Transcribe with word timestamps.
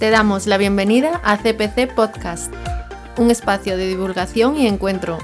Te 0.00 0.08
damos 0.08 0.46
la 0.46 0.56
bienvenida 0.56 1.20
a 1.22 1.36
CPC 1.36 1.94
Podcast, 1.94 2.50
un 3.18 3.30
espacio 3.30 3.76
de 3.76 3.86
divulgación 3.86 4.56
y 4.56 4.66
encuentro 4.66 5.18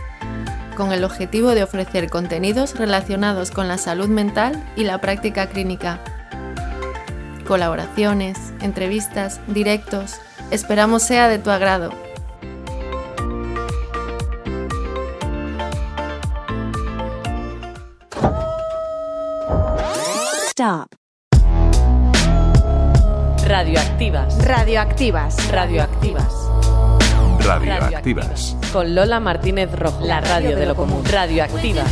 con 0.76 0.92
el 0.92 1.02
objetivo 1.02 1.54
de 1.54 1.62
ofrecer 1.62 2.10
contenidos 2.10 2.76
relacionados 2.76 3.50
con 3.50 3.68
la 3.68 3.78
salud 3.78 4.08
mental 4.08 4.62
y 4.76 4.84
la 4.84 5.00
práctica 5.00 5.46
clínica. 5.46 5.98
Colaboraciones, 7.46 8.36
entrevistas, 8.60 9.40
directos, 9.46 10.16
esperamos 10.50 11.02
sea 11.02 11.30
de 11.30 11.38
tu 11.38 11.48
agrado. 11.48 11.90
Stop. 20.50 21.05
Radioactivas. 23.46 24.44
Radioactivas. 24.44 25.52
Radioactivas. 25.52 26.34
Radioactivas. 27.38 28.56
Con 28.72 28.92
Lola 28.96 29.20
Martínez 29.20 29.70
Rojo. 29.70 30.04
La 30.04 30.20
radio 30.20 30.56
de 30.56 30.66
lo 30.66 30.74
común. 30.74 31.04
Radioactivas. 31.04 31.86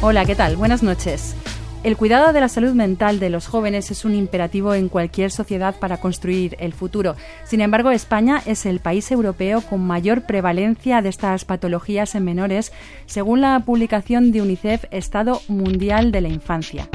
Hola, 0.00 0.24
¿qué 0.24 0.34
tal? 0.34 0.56
Buenas 0.56 0.82
noches. 0.82 1.36
El 1.84 1.96
cuidado 1.96 2.32
de 2.32 2.40
la 2.40 2.48
salud 2.48 2.72
mental 2.72 3.20
de 3.20 3.30
los 3.30 3.46
jóvenes 3.46 3.92
es 3.92 4.04
un 4.04 4.16
imperativo 4.16 4.74
en 4.74 4.88
cualquier 4.88 5.30
sociedad 5.30 5.76
para 5.78 5.98
construir 5.98 6.56
el 6.58 6.72
futuro. 6.72 7.14
Sin 7.44 7.60
embargo, 7.60 7.92
España 7.92 8.42
es 8.46 8.66
el 8.66 8.80
país 8.80 9.12
europeo 9.12 9.60
con 9.60 9.86
mayor 9.86 10.22
prevalencia 10.22 11.02
de 11.02 11.08
estas 11.08 11.44
patologías 11.44 12.16
en 12.16 12.24
menores, 12.24 12.72
según 13.06 13.42
la 13.42 13.60
publicación 13.60 14.32
de 14.32 14.42
UNICEF 14.42 14.86
Estado 14.90 15.40
Mundial 15.46 16.10
de 16.10 16.20
la 16.20 16.28
Infancia. 16.28 16.88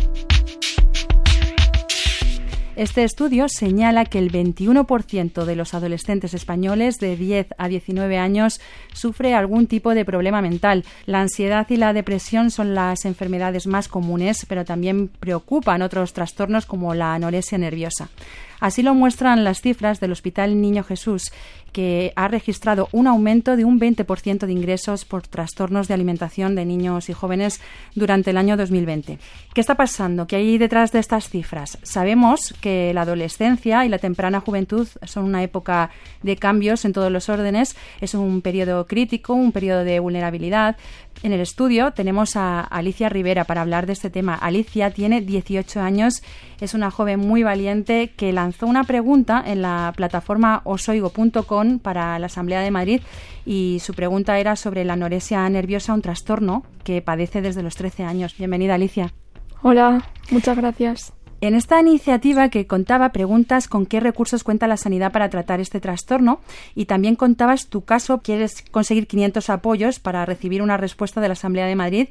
Este 2.75 3.03
estudio 3.03 3.49
señala 3.49 4.05
que 4.05 4.17
el 4.17 4.31
21% 4.31 5.45
de 5.45 5.55
los 5.55 5.75
adolescentes 5.75 6.33
españoles 6.33 6.97
de 6.97 7.15
10 7.15 7.49
a 7.59 7.67
19 7.67 8.17
años 8.17 8.59
sufre 8.93 9.35
algún 9.35 9.67
tipo 9.67 9.93
de 9.93 10.05
problema 10.05 10.41
mental. 10.41 10.83
La 11.05 11.21
ansiedad 11.21 11.67
y 11.69 11.77
la 11.77 11.93
depresión 11.93 12.49
son 12.49 12.73
las 12.73 13.05
enfermedades 13.05 13.67
más 13.67 13.87
comunes, 13.87 14.47
pero 14.49 14.65
también 14.65 15.07
preocupan 15.07 15.83
otros 15.83 16.13
trastornos 16.13 16.65
como 16.65 16.95
la 16.95 17.13
anorexia 17.13 17.59
nerviosa. 17.59 18.09
Así 18.59 18.83
lo 18.83 18.93
muestran 18.93 19.43
las 19.43 19.61
cifras 19.61 19.99
del 19.99 20.11
Hospital 20.11 20.61
Niño 20.61 20.83
Jesús, 20.83 21.31
que 21.73 22.13
ha 22.15 22.27
registrado 22.27 22.87
un 22.91 23.07
aumento 23.07 23.57
de 23.57 23.65
un 23.65 23.79
20% 23.79 24.45
de 24.45 24.51
ingresos 24.51 25.05
por 25.05 25.27
trastornos 25.27 25.87
de 25.87 25.95
alimentación 25.95 26.55
de 26.55 26.65
niños 26.65 27.09
y 27.09 27.13
jóvenes 27.13 27.59
durante 27.95 28.29
el 28.29 28.37
año 28.37 28.55
2020. 28.55 29.17
¿Qué 29.53 29.61
está 29.61 29.75
pasando? 29.75 30.27
¿Qué 30.27 30.37
hay 30.37 30.57
detrás 30.57 30.91
de 30.91 30.99
estas 30.99 31.29
cifras? 31.29 31.79
Sabemos 31.81 32.53
que 32.61 32.93
la 32.93 33.01
adolescencia 33.01 33.85
y 33.85 33.89
la 33.89 33.97
temprana 33.97 34.39
juventud 34.39 34.87
son 35.03 35.25
una 35.25 35.43
época 35.43 35.89
de 36.21 36.37
cambios 36.37 36.85
en 36.85 36.93
todos 36.93 37.11
los 37.11 37.27
órdenes, 37.27 37.75
es 37.99 38.13
un 38.13 38.41
periodo 38.41 38.85
crítico, 38.85 39.33
un 39.33 39.51
periodo 39.51 39.83
de 39.83 39.99
vulnerabilidad. 39.99 40.77
En 41.21 41.31
el 41.31 41.39
estudio 41.39 41.91
tenemos 41.91 42.35
a 42.35 42.59
Alicia 42.61 43.07
Rivera 43.07 43.45
para 43.45 43.61
hablar 43.61 43.85
de 43.85 43.93
este 43.93 44.09
tema. 44.09 44.35
Alicia 44.35 44.91
tiene 44.91 45.21
18 45.21 45.79
años, 45.79 46.21
es 46.59 46.73
una 46.73 46.91
joven 46.91 47.19
muy 47.19 47.43
valiente 47.43 48.11
que 48.17 48.33
lanzó 48.33 48.67
una 48.67 48.83
pregunta 48.83 49.41
en 49.45 49.61
la 49.61 49.93
plataforma 49.95 50.61
osoigo.com 50.65 51.79
para 51.79 52.19
la 52.19 52.25
Asamblea 52.25 52.61
de 52.61 52.71
Madrid 52.71 53.01
y 53.45 53.79
su 53.81 53.93
pregunta 53.93 54.37
era 54.39 54.55
sobre 54.55 54.83
la 54.83 54.93
anorexia 54.93 55.47
nerviosa, 55.49 55.93
un 55.93 56.01
trastorno 56.01 56.63
que 56.83 57.01
padece 57.01 57.41
desde 57.41 57.63
los 57.63 57.75
13 57.75 58.03
años. 58.03 58.35
Bienvenida, 58.37 58.75
Alicia. 58.75 59.13
Hola, 59.61 60.03
muchas 60.29 60.57
gracias. 60.57 61.13
En 61.43 61.55
esta 61.55 61.81
iniciativa 61.81 62.47
que 62.47 62.67
contaba 62.67 63.09
preguntas 63.09 63.67
con 63.67 63.85
qué 63.85 63.99
recursos 63.99 64.45
cuenta 64.45 64.65
la 64.65 64.77
sanidad 64.77 65.11
para 65.11 65.27
tratar 65.27 65.59
este 65.59 65.81
trastorno 65.81 66.39
y 66.73 66.85
también 66.85 67.17
contabas 67.17 67.67
tu 67.67 67.81
caso, 67.81 68.19
quieres 68.19 68.63
conseguir 68.71 69.07
500 69.07 69.49
apoyos 69.49 69.99
para 69.99 70.25
recibir 70.25 70.61
una 70.61 70.77
respuesta 70.77 71.19
de 71.19 71.27
la 71.27 71.33
Asamblea 71.33 71.65
de 71.65 71.75
Madrid. 71.75 72.07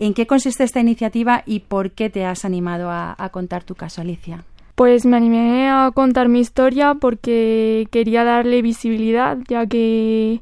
¿En 0.00 0.12
qué 0.12 0.26
consiste 0.26 0.64
esta 0.64 0.80
iniciativa 0.80 1.44
y 1.46 1.60
por 1.60 1.92
qué 1.92 2.10
te 2.10 2.24
has 2.24 2.44
animado 2.44 2.90
a, 2.90 3.14
contar 3.30 3.62
tu 3.62 3.76
caso, 3.76 4.00
Alicia? 4.00 4.42
Pues 4.74 5.06
me 5.06 5.18
animé 5.18 5.68
a 5.68 5.92
contar 5.94 6.28
mi 6.28 6.40
historia 6.40 6.94
porque 6.94 7.86
quería 7.92 8.24
darle 8.24 8.60
visibilidad, 8.60 9.38
ya 9.46 9.68
que 9.68 10.40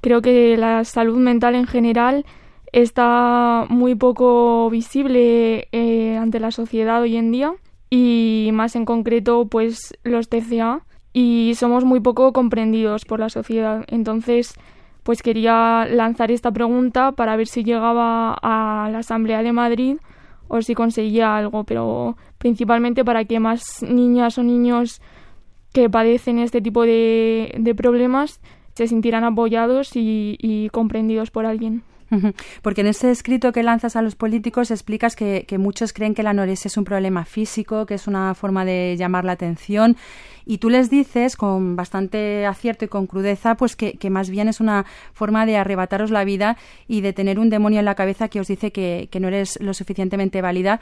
creo 0.00 0.22
que 0.22 0.56
la 0.56 0.86
salud 0.86 1.18
mental 1.18 1.54
en 1.54 1.66
general 1.66 2.24
está 2.72 3.66
muy 3.68 3.94
poco 3.94 4.70
visible 4.70 5.68
eh, 5.70 6.16
ante 6.16 6.40
la 6.40 6.50
sociedad 6.50 7.02
hoy 7.02 7.18
en 7.18 7.30
día 7.30 7.52
y 7.90 8.50
más 8.52 8.76
en 8.76 8.84
concreto 8.84 9.46
pues 9.46 9.94
los 10.02 10.28
TCA 10.28 10.82
y 11.12 11.52
somos 11.56 11.84
muy 11.84 12.00
poco 12.00 12.32
comprendidos 12.32 13.04
por 13.04 13.20
la 13.20 13.28
sociedad. 13.28 13.84
Entonces 13.88 14.54
pues 15.02 15.22
quería 15.22 15.86
lanzar 15.88 16.30
esta 16.30 16.50
pregunta 16.50 17.12
para 17.12 17.36
ver 17.36 17.46
si 17.46 17.62
llegaba 17.62 18.34
a 18.42 18.88
la 18.90 18.98
Asamblea 18.98 19.42
de 19.42 19.52
Madrid 19.52 19.96
o 20.48 20.62
si 20.62 20.74
conseguía 20.74 21.36
algo, 21.36 21.64
pero 21.64 22.16
principalmente 22.38 23.04
para 23.04 23.24
que 23.24 23.38
más 23.38 23.82
niñas 23.82 24.38
o 24.38 24.42
niños 24.42 25.00
que 25.72 25.90
padecen 25.90 26.38
este 26.38 26.60
tipo 26.60 26.82
de, 26.82 27.54
de 27.58 27.74
problemas 27.74 28.40
se 28.74 28.88
sintieran 28.88 29.24
apoyados 29.24 29.90
y, 29.94 30.68
comprendidos 30.72 31.30
por 31.30 31.46
alguien. 31.46 31.82
Porque 32.62 32.82
en 32.82 32.88
ese 32.88 33.10
escrito 33.10 33.52
que 33.52 33.62
lanzas 33.62 33.96
a 33.96 34.02
los 34.02 34.14
políticos 34.14 34.70
explicas 34.70 35.16
que, 35.16 35.46
muchos 35.58 35.92
creen 35.92 36.14
que 36.14 36.22
la 36.22 36.30
anorexia 36.30 36.68
es 36.68 36.76
un 36.76 36.84
problema 36.84 37.24
físico, 37.24 37.86
que 37.86 37.94
es 37.94 38.06
una 38.06 38.34
forma 38.34 38.64
de 38.64 38.96
llamar 38.98 39.24
la 39.24 39.32
atención, 39.32 39.96
y 40.46 40.58
tú 40.58 40.68
les 40.68 40.90
dices 40.90 41.36
con 41.36 41.76
bastante 41.76 42.44
acierto 42.46 42.84
y 42.84 42.88
con 42.88 43.06
crudeza, 43.06 43.56
pues 43.56 43.76
que, 43.76 44.10
más 44.10 44.30
bien 44.30 44.48
es 44.48 44.60
una 44.60 44.84
forma 45.12 45.46
de 45.46 45.56
arrebataros 45.56 46.10
la 46.10 46.24
vida 46.24 46.56
y 46.86 47.00
de 47.00 47.12
tener 47.12 47.38
un 47.38 47.50
demonio 47.50 47.78
en 47.78 47.84
la 47.84 47.94
cabeza 47.94 48.28
que 48.28 48.40
os 48.40 48.48
dice 48.48 48.70
que, 48.70 49.08
que 49.10 49.20
no 49.20 49.28
eres 49.28 49.58
lo 49.60 49.74
suficientemente 49.74 50.42
válida. 50.42 50.80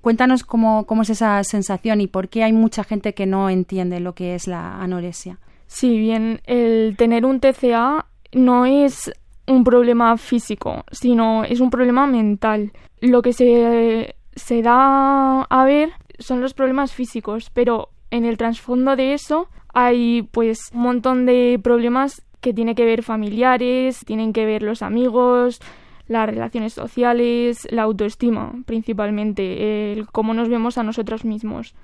Cuéntanos 0.00 0.44
cómo, 0.44 0.86
cómo 0.86 1.02
es 1.02 1.10
esa 1.10 1.42
sensación 1.42 2.00
y 2.00 2.06
por 2.06 2.28
qué 2.28 2.44
hay 2.44 2.52
mucha 2.52 2.84
gente 2.84 3.12
que 3.12 3.26
no 3.26 3.50
entiende 3.50 4.00
lo 4.00 4.14
que 4.14 4.34
es 4.34 4.46
la 4.46 4.80
anorexia. 4.80 5.38
Sí, 5.66 5.98
bien, 5.98 6.40
el 6.44 6.94
tener 6.96 7.26
un 7.26 7.40
TCA 7.40 8.06
no 8.32 8.66
es 8.66 9.10
un 9.46 9.64
problema 9.64 10.16
físico, 10.16 10.84
sino 10.90 11.44
es 11.44 11.60
un 11.60 11.70
problema 11.70 12.06
mental. 12.06 12.72
Lo 13.00 13.22
que 13.22 13.32
se, 13.32 14.16
se 14.34 14.62
da 14.62 15.42
a 15.42 15.64
ver 15.64 15.90
son 16.18 16.40
los 16.40 16.54
problemas 16.54 16.92
físicos, 16.92 17.50
pero 17.52 17.90
en 18.10 18.24
el 18.24 18.36
trasfondo 18.36 18.96
de 18.96 19.14
eso 19.14 19.48
hay 19.72 20.22
pues 20.22 20.70
un 20.72 20.80
montón 20.80 21.26
de 21.26 21.60
problemas 21.62 22.22
que 22.40 22.54
tienen 22.54 22.74
que 22.74 22.84
ver 22.84 23.02
familiares, 23.02 24.00
tienen 24.06 24.32
que 24.32 24.46
ver 24.46 24.62
los 24.62 24.82
amigos, 24.82 25.60
las 26.08 26.28
relaciones 26.28 26.72
sociales, 26.72 27.66
la 27.70 27.82
autoestima 27.82 28.52
principalmente, 28.66 29.92
el 29.92 30.06
cómo 30.06 30.34
nos 30.34 30.48
vemos 30.48 30.78
a 30.78 30.82
nosotros 30.82 31.24
mismos. 31.24 31.74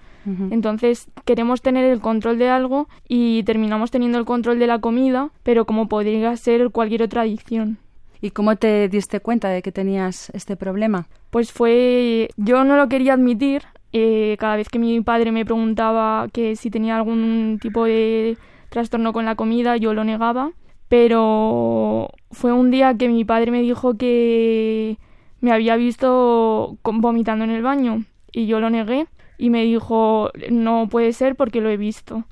Entonces 0.52 1.08
queremos 1.24 1.62
tener 1.62 1.84
el 1.84 2.00
control 2.00 2.38
de 2.38 2.48
algo 2.48 2.88
y 3.08 3.42
terminamos 3.42 3.90
teniendo 3.90 4.18
el 4.18 4.24
control 4.24 4.60
de 4.60 4.68
la 4.68 4.78
comida, 4.78 5.30
pero 5.42 5.64
como 5.64 5.88
podría 5.88 6.36
ser 6.36 6.70
cualquier 6.70 7.02
otra 7.02 7.22
adicción. 7.22 7.78
¿Y 8.20 8.30
cómo 8.30 8.54
te 8.54 8.88
diste 8.88 9.18
cuenta 9.18 9.48
de 9.48 9.62
que 9.62 9.72
tenías 9.72 10.30
este 10.30 10.56
problema? 10.56 11.08
Pues 11.30 11.50
fue, 11.50 12.30
yo 12.36 12.62
no 12.62 12.76
lo 12.76 12.88
quería 12.88 13.14
admitir. 13.14 13.62
Eh, 13.92 14.36
cada 14.38 14.54
vez 14.54 14.68
que 14.68 14.78
mi 14.78 15.00
padre 15.00 15.32
me 15.32 15.44
preguntaba 15.44 16.28
que 16.32 16.54
si 16.54 16.70
tenía 16.70 16.96
algún 16.96 17.58
tipo 17.60 17.84
de 17.84 18.38
trastorno 18.70 19.12
con 19.12 19.24
la 19.24 19.34
comida, 19.34 19.76
yo 19.76 19.92
lo 19.92 20.04
negaba. 20.04 20.52
Pero 20.92 22.10
fue 22.32 22.52
un 22.52 22.70
día 22.70 22.94
que 22.98 23.08
mi 23.08 23.24
padre 23.24 23.50
me 23.50 23.62
dijo 23.62 23.96
que 23.96 24.98
me 25.40 25.50
había 25.50 25.76
visto 25.76 26.76
vomitando 26.82 27.46
en 27.46 27.50
el 27.50 27.62
baño 27.62 28.04
y 28.30 28.44
yo 28.44 28.60
lo 28.60 28.68
negué 28.68 29.06
y 29.38 29.48
me 29.48 29.64
dijo 29.64 30.28
no 30.50 30.88
puede 30.90 31.14
ser 31.14 31.34
porque 31.34 31.62
lo 31.62 31.70
he 31.70 31.78
visto. 31.78 32.24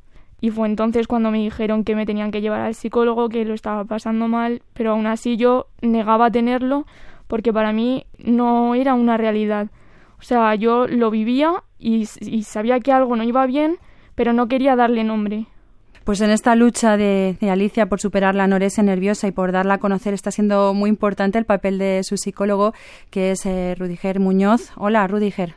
Y 0.42 0.50
fue 0.50 0.68
entonces 0.68 1.06
cuando 1.06 1.30
me 1.30 1.38
dijeron 1.38 1.84
que 1.84 1.96
me 1.96 2.04
tenían 2.04 2.30
que 2.32 2.42
llevar 2.42 2.60
al 2.60 2.74
psicólogo, 2.74 3.30
que 3.30 3.46
lo 3.46 3.54
estaba 3.54 3.86
pasando 3.86 4.28
mal, 4.28 4.60
pero 4.74 4.90
aún 4.90 5.06
así 5.06 5.38
yo 5.38 5.68
negaba 5.80 6.30
tenerlo 6.30 6.84
porque 7.28 7.54
para 7.54 7.72
mí 7.72 8.04
no 8.18 8.74
era 8.74 8.92
una 8.92 9.16
realidad. 9.16 9.68
O 10.18 10.22
sea, 10.22 10.54
yo 10.54 10.86
lo 10.86 11.10
vivía 11.10 11.64
y, 11.78 12.06
y 12.20 12.42
sabía 12.42 12.78
que 12.80 12.92
algo 12.92 13.16
no 13.16 13.22
iba 13.22 13.46
bien, 13.46 13.78
pero 14.14 14.34
no 14.34 14.48
quería 14.48 14.76
darle 14.76 15.02
nombre. 15.02 15.46
Pues 16.10 16.22
en 16.22 16.30
esta 16.30 16.56
lucha 16.56 16.96
de, 16.96 17.36
Alicia 17.48 17.86
por 17.86 18.00
superar 18.00 18.34
la 18.34 18.42
anorexia 18.42 18.82
nerviosa 18.82 19.28
y 19.28 19.30
por 19.30 19.52
darla 19.52 19.74
a 19.74 19.78
conocer 19.78 20.12
está 20.12 20.32
siendo 20.32 20.74
muy 20.74 20.90
importante 20.90 21.38
el 21.38 21.44
papel 21.44 21.78
de 21.78 22.00
su 22.02 22.16
psicólogo, 22.16 22.72
que 23.12 23.30
es 23.30 23.46
eh, 23.46 23.76
Rudiger 23.78 24.18
Muñoz. 24.18 24.72
Hola, 24.76 25.06
Rudiger. 25.06 25.54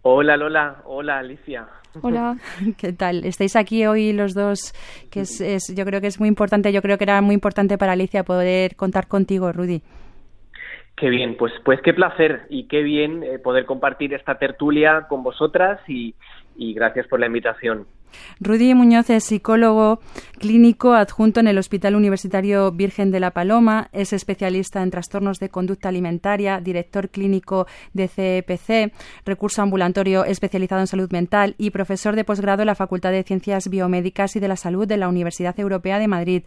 Hola 0.00 0.38
Lola, 0.38 0.78
hola 0.86 1.18
Alicia. 1.18 1.68
Hola. 2.00 2.38
¿Qué 2.78 2.94
tal? 2.94 3.26
Estáis 3.26 3.54
aquí 3.54 3.84
hoy 3.84 4.14
los 4.14 4.32
dos, 4.32 4.72
que 5.10 5.20
es, 5.20 5.74
yo 5.76 5.84
creo 5.84 6.00
que 6.00 6.06
es 6.06 6.18
muy 6.18 6.30
importante, 6.30 6.72
yo 6.72 6.80
creo 6.80 6.96
que 6.96 7.04
era 7.04 7.20
muy 7.20 7.34
importante 7.34 7.76
para 7.76 7.92
Alicia 7.92 8.24
poder 8.24 8.76
contar 8.76 9.08
contigo, 9.08 9.52
Rudy. 9.52 9.82
Qué 10.96 11.10
bien, 11.10 11.36
pues, 11.36 11.52
pues 11.66 11.80
qué 11.82 11.92
placer 11.92 12.46
y 12.48 12.66
qué 12.68 12.82
bien 12.82 13.22
eh, 13.24 13.38
poder 13.38 13.66
compartir 13.66 14.14
esta 14.14 14.38
tertulia 14.38 15.06
con 15.08 15.22
vosotras 15.22 15.80
y, 15.86 16.14
y 16.56 16.74
gracias 16.74 17.06
por 17.06 17.20
la 17.20 17.26
invitación. 17.26 17.86
Rudy 18.40 18.74
Muñoz 18.74 19.10
es 19.10 19.24
psicólogo 19.24 20.00
clínico 20.38 20.94
adjunto 20.94 21.40
en 21.40 21.48
el 21.48 21.58
Hospital 21.58 21.94
Universitario 21.94 22.70
Virgen 22.72 23.10
de 23.10 23.20
la 23.20 23.30
Paloma, 23.30 23.88
es 23.92 24.12
especialista 24.12 24.82
en 24.82 24.90
trastornos 24.90 25.38
de 25.38 25.48
conducta 25.48 25.88
alimentaria, 25.88 26.60
director 26.60 27.08
clínico 27.08 27.66
de 27.92 28.08
CEPC, 28.08 28.92
recurso 29.24 29.62
ambulatorio 29.62 30.24
especializado 30.24 30.80
en 30.80 30.86
salud 30.86 31.10
mental 31.10 31.54
y 31.58 31.70
profesor 31.70 32.16
de 32.16 32.24
posgrado 32.24 32.62
en 32.62 32.66
la 32.66 32.74
Facultad 32.74 33.12
de 33.12 33.22
Ciencias 33.22 33.68
Biomédicas 33.68 34.36
y 34.36 34.40
de 34.40 34.48
la 34.48 34.56
Salud 34.56 34.86
de 34.86 34.96
la 34.96 35.08
Universidad 35.08 35.58
Europea 35.58 35.98
de 35.98 36.08
Madrid. 36.08 36.42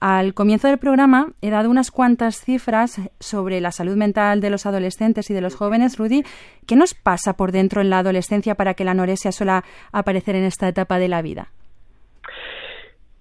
Al 0.00 0.32
comienzo 0.32 0.66
del 0.66 0.78
programa 0.78 1.32
he 1.42 1.50
dado 1.50 1.68
unas 1.68 1.90
cuantas 1.90 2.42
cifras 2.42 3.10
sobre 3.20 3.60
la 3.60 3.70
salud 3.70 3.96
mental 3.96 4.40
de 4.40 4.48
los 4.48 4.64
adolescentes 4.64 5.30
y 5.30 5.34
de 5.34 5.42
los 5.42 5.54
jóvenes. 5.54 5.98
Rudy, 5.98 6.22
¿qué 6.66 6.74
nos 6.74 6.94
pasa 6.94 7.36
por 7.36 7.52
dentro 7.52 7.82
en 7.82 7.90
la 7.90 7.98
adolescencia 7.98 8.54
para 8.54 8.72
que 8.72 8.84
la 8.84 8.92
anorexia 8.92 9.30
suela 9.30 9.62
aparecer 9.92 10.36
en 10.36 10.44
esta 10.44 10.68
etapa 10.68 10.98
de 10.98 11.08
la 11.08 11.20
vida? 11.20 11.48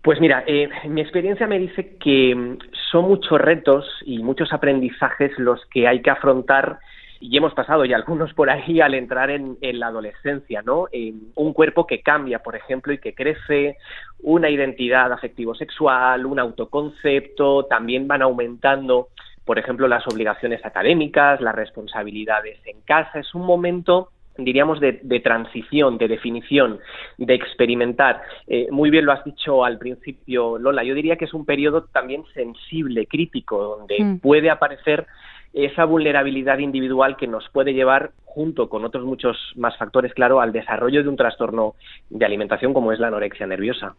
Pues 0.02 0.22
mira, 0.22 0.46
eh, 0.48 0.70
mi 0.88 1.02
experiencia 1.02 1.48
me 1.48 1.60
dice 1.60 1.98
que 2.00 2.58
son 2.90 3.10
muchos 3.10 3.40
retos 3.42 3.86
y 4.06 4.20
muchos 4.20 4.54
aprendizajes 4.54 5.38
los 5.38 5.60
que 5.66 5.86
hay 5.86 6.02
que 6.02 6.10
afrontar 6.10 6.80
y 7.20 7.36
hemos 7.36 7.54
pasado 7.54 7.84
ya 7.86 7.98
algunos 7.98 8.34
por 8.34 8.50
ahí 8.50 8.80
al 8.80 8.94
entrar 8.94 9.30
en, 9.30 9.58
la 9.62 9.88
adolescencia, 9.88 10.62
¿no? 10.62 10.88
un 11.36 11.54
cuerpo 11.54 11.86
que 11.86 12.02
cambia, 12.02 12.40
por 12.40 12.56
ejemplo, 12.56 12.94
y 12.94 12.98
que 12.98 13.14
crece, 13.14 13.78
una 14.22 14.50
identidad 14.50 15.12
afectivo-sexual, 15.12 16.26
un 16.26 16.40
autoconcepto, 16.40 17.66
también 17.66 18.08
van 18.08 18.22
aumentando, 18.22 19.10
por 19.44 19.60
ejemplo, 19.60 19.88
las 19.88 20.08
obligaciones 20.08 20.66
académicas, 20.66 21.42
las 21.42 21.56
responsabilidades 21.56 22.60
en 22.66 22.82
casa. 22.82 23.20
Es 23.20 23.36
un 23.36 23.46
momento 23.46 24.10
diríamos, 24.38 24.80
de, 24.80 25.20
transición, 25.22 25.98
de 25.98 26.08
definición, 26.08 26.80
de 27.18 27.34
experimentar. 27.34 28.22
Eh, 28.48 28.68
muy 28.72 28.90
bien 28.90 29.06
lo 29.06 29.12
has 29.12 29.24
dicho 29.26 29.66
al 29.66 29.78
principio, 29.78 30.58
Lola. 30.58 30.84
Yo 30.84 30.96
diría 30.96 31.18
que 31.18 31.26
es 31.26 31.34
un 31.34 31.46
periodo 31.46 31.84
también 31.92 32.24
sensible, 32.34 33.06
crítico, 33.06 33.78
donde 33.78 34.02
mm. 34.02 34.20
puede 34.20 34.50
aparecer 34.50 35.08
esa 35.54 35.86
vulnerabilidad 35.86 36.60
individual 36.60 37.18
que 37.18 37.28
nos 37.28 37.50
puede 37.50 37.74
llevar, 37.74 38.12
junto 38.24 38.70
con 38.70 38.86
otros 38.86 39.04
muchos 39.06 39.36
más 39.56 39.76
factores, 39.78 40.14
claro, 40.14 40.40
al 40.40 40.52
desarrollo 40.52 41.02
de 41.02 41.10
un 41.10 41.16
trastorno 41.16 41.74
de 42.10 42.26
alimentación 42.26 42.74
como 42.74 42.92
es 42.92 43.00
la 43.00 43.08
anorexia 43.08 43.48
nerviosa. 43.48 43.96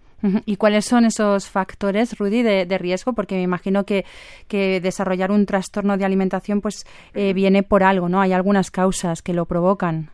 ¿Y 0.46 0.56
cuáles 0.56 0.84
son 0.84 1.04
esos 1.04 1.50
factores, 1.50 2.16
Rudy, 2.18 2.42
de, 2.42 2.78
riesgo? 2.78 3.12
Porque 3.12 3.34
me 3.34 3.42
imagino 3.42 3.84
que, 3.84 4.04
desarrollar 4.48 5.32
un 5.32 5.46
trastorno 5.46 5.96
de 5.96 6.04
alimentación 6.04 6.60
pues 6.60 6.84
eh, 7.14 7.32
viene 7.34 7.62
por 7.62 7.82
algo, 7.82 8.08
¿no? 8.08 8.20
Hay 8.20 8.32
algunas 8.32 8.70
causas 8.70 9.22
que 9.22 9.34
lo 9.34 9.46
provocan. 9.46 10.10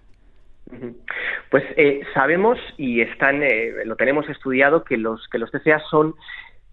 Pues 1.50 1.62
eh, 1.76 2.00
sabemos 2.12 2.58
y 2.76 3.00
están, 3.00 3.42
eh, 3.42 3.84
lo 3.84 3.94
tenemos 3.96 4.28
estudiado 4.28 4.82
que 4.82 4.96
los 4.96 5.28
que 5.28 5.38
los 5.38 5.50
TCA 5.52 5.80
son 5.90 6.14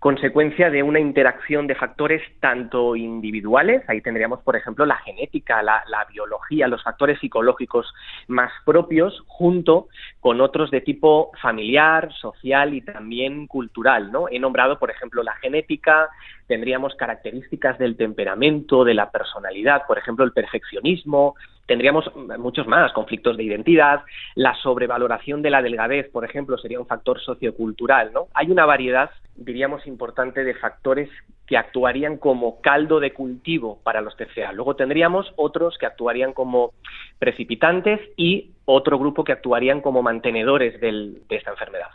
consecuencia 0.03 0.69
de 0.69 0.83
una 0.83 0.99
interacción 0.99 1.65
de 1.65 1.75
factores 1.75 2.21
tanto 2.41 2.93
individuales, 2.97 3.83
ahí 3.87 4.01
tendríamos, 4.01 4.41
por 4.41 4.57
ejemplo, 4.57 4.85
la 4.85 4.97
genética, 4.97 5.63
la, 5.63 5.81
biología, 6.11 6.67
los 6.67 6.83
factores 6.83 7.21
psicológicos 7.21 7.93
más 8.27 8.51
propios, 8.65 9.23
junto 9.27 9.87
con 10.19 10.41
otros 10.41 10.71
de 10.71 10.81
tipo 10.81 11.31
familiar, 11.41 12.11
social 12.19 12.73
y 12.73 12.81
también 12.81 13.47
cultural, 13.47 14.11
¿no? 14.11 14.25
He 14.29 14.39
nombrado, 14.39 14.77
por 14.77 14.91
ejemplo, 14.91 15.23
la 15.23 15.37
genética, 15.37 16.09
tendríamos 16.47 16.95
características 16.95 17.77
del 17.77 17.95
temperamento, 17.95 18.83
de 18.83 18.95
la 18.95 19.09
personalidad, 19.09 19.83
por 19.87 19.97
ejemplo, 19.97 20.25
el 20.25 20.33
perfeccionismo, 20.33 21.35
tendríamos 21.65 22.11
muchos 22.37 22.67
más, 22.67 22.91
conflictos 22.93 23.37
de 23.37 23.43
identidad, 23.43 24.01
la 24.35 24.55
sobrevaloración 24.55 25.41
de 25.41 25.49
la 25.49 25.61
delgadez, 25.61 26.09
por 26.09 26.25
ejemplo, 26.25 26.57
sería 26.57 26.79
un 26.79 26.87
factor 26.87 27.21
sociocultural, 27.21 28.11
¿no? 28.13 28.27
Hay 28.33 28.51
una 28.51 28.65
variedad, 28.65 29.11
diríamos, 29.35 29.87
importante 29.87 30.43
de 30.43 30.55
factores 30.55 31.09
que 31.47 31.57
actuarían 31.57 32.17
como 32.17 32.61
caldo 32.61 32.99
de 32.99 33.13
cultivo 33.13 33.79
para 33.83 34.01
los 34.01 34.15
TCA. 34.15 34.53
Luego 34.53 34.75
tendríamos 34.75 35.33
otros 35.35 35.77
que 35.77 35.85
actuarían 35.85 36.33
como 36.33 36.71
precipitantes 37.19 37.99
y 38.15 38.51
otro 38.65 38.97
grupo 38.97 39.23
que 39.23 39.33
actuarían 39.33 39.81
como 39.81 40.01
mantenedores 40.01 40.79
de 40.79 41.21
esta 41.29 41.51
enfermedad. 41.51 41.89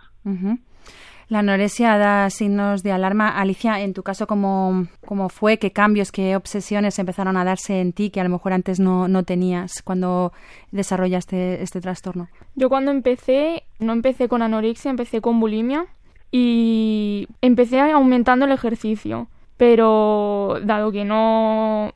La 1.29 1.41
anorexia 1.41 1.99
da 1.99 2.31
signos 2.31 2.83
de 2.83 2.93
alarma. 2.93 3.29
Alicia, 3.29 3.81
en 3.81 3.93
tu 3.93 4.03
caso, 4.03 4.27
¿cómo, 4.27 4.87
cómo 5.05 5.29
fue? 5.29 5.59
¿Qué 5.59 5.73
cambios, 5.73 6.11
qué 6.11 6.35
obsesiones 6.37 6.99
empezaron 6.99 7.37
a 7.37 7.45
darse 7.45 7.81
en 7.81 7.93
ti 7.93 8.09
que 8.09 8.21
a 8.21 8.25
lo 8.25 8.31
mejor 8.31 8.55
antes 8.55 8.81
no, 8.81 9.09
no 9.09 9.25
tenías 9.25 9.83
cuando 9.83 10.33
desarrollaste 10.73 11.63
este 11.63 11.83
trastorno? 11.83 12.29
Yo 12.55 12.71
cuando 12.71 12.91
empecé, 12.93 13.65
no 13.79 13.93
empecé 13.93 14.29
con 14.29 14.41
anorexia, 14.41 14.91
empecé 14.91 15.21
con 15.21 15.39
bulimia 15.39 15.87
y 16.33 17.29
empecé 17.43 17.79
aumentando 17.81 18.47
el 18.47 18.53
ejercicio 18.53 19.29
pero 19.59 20.61
dado 20.63 20.93
que 20.93 21.05
no... 21.05 21.91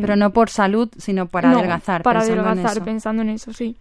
Pero 0.00 0.16
no 0.16 0.32
por 0.32 0.50
salud, 0.50 0.88
sino 0.96 1.26
para 1.26 1.50
adelgazar. 1.50 2.02
Para 2.02 2.20
adelgazar, 2.20 2.82
pensando 2.84 3.22
en 3.22 3.30
eso, 3.30 3.52
sí. 3.52 3.76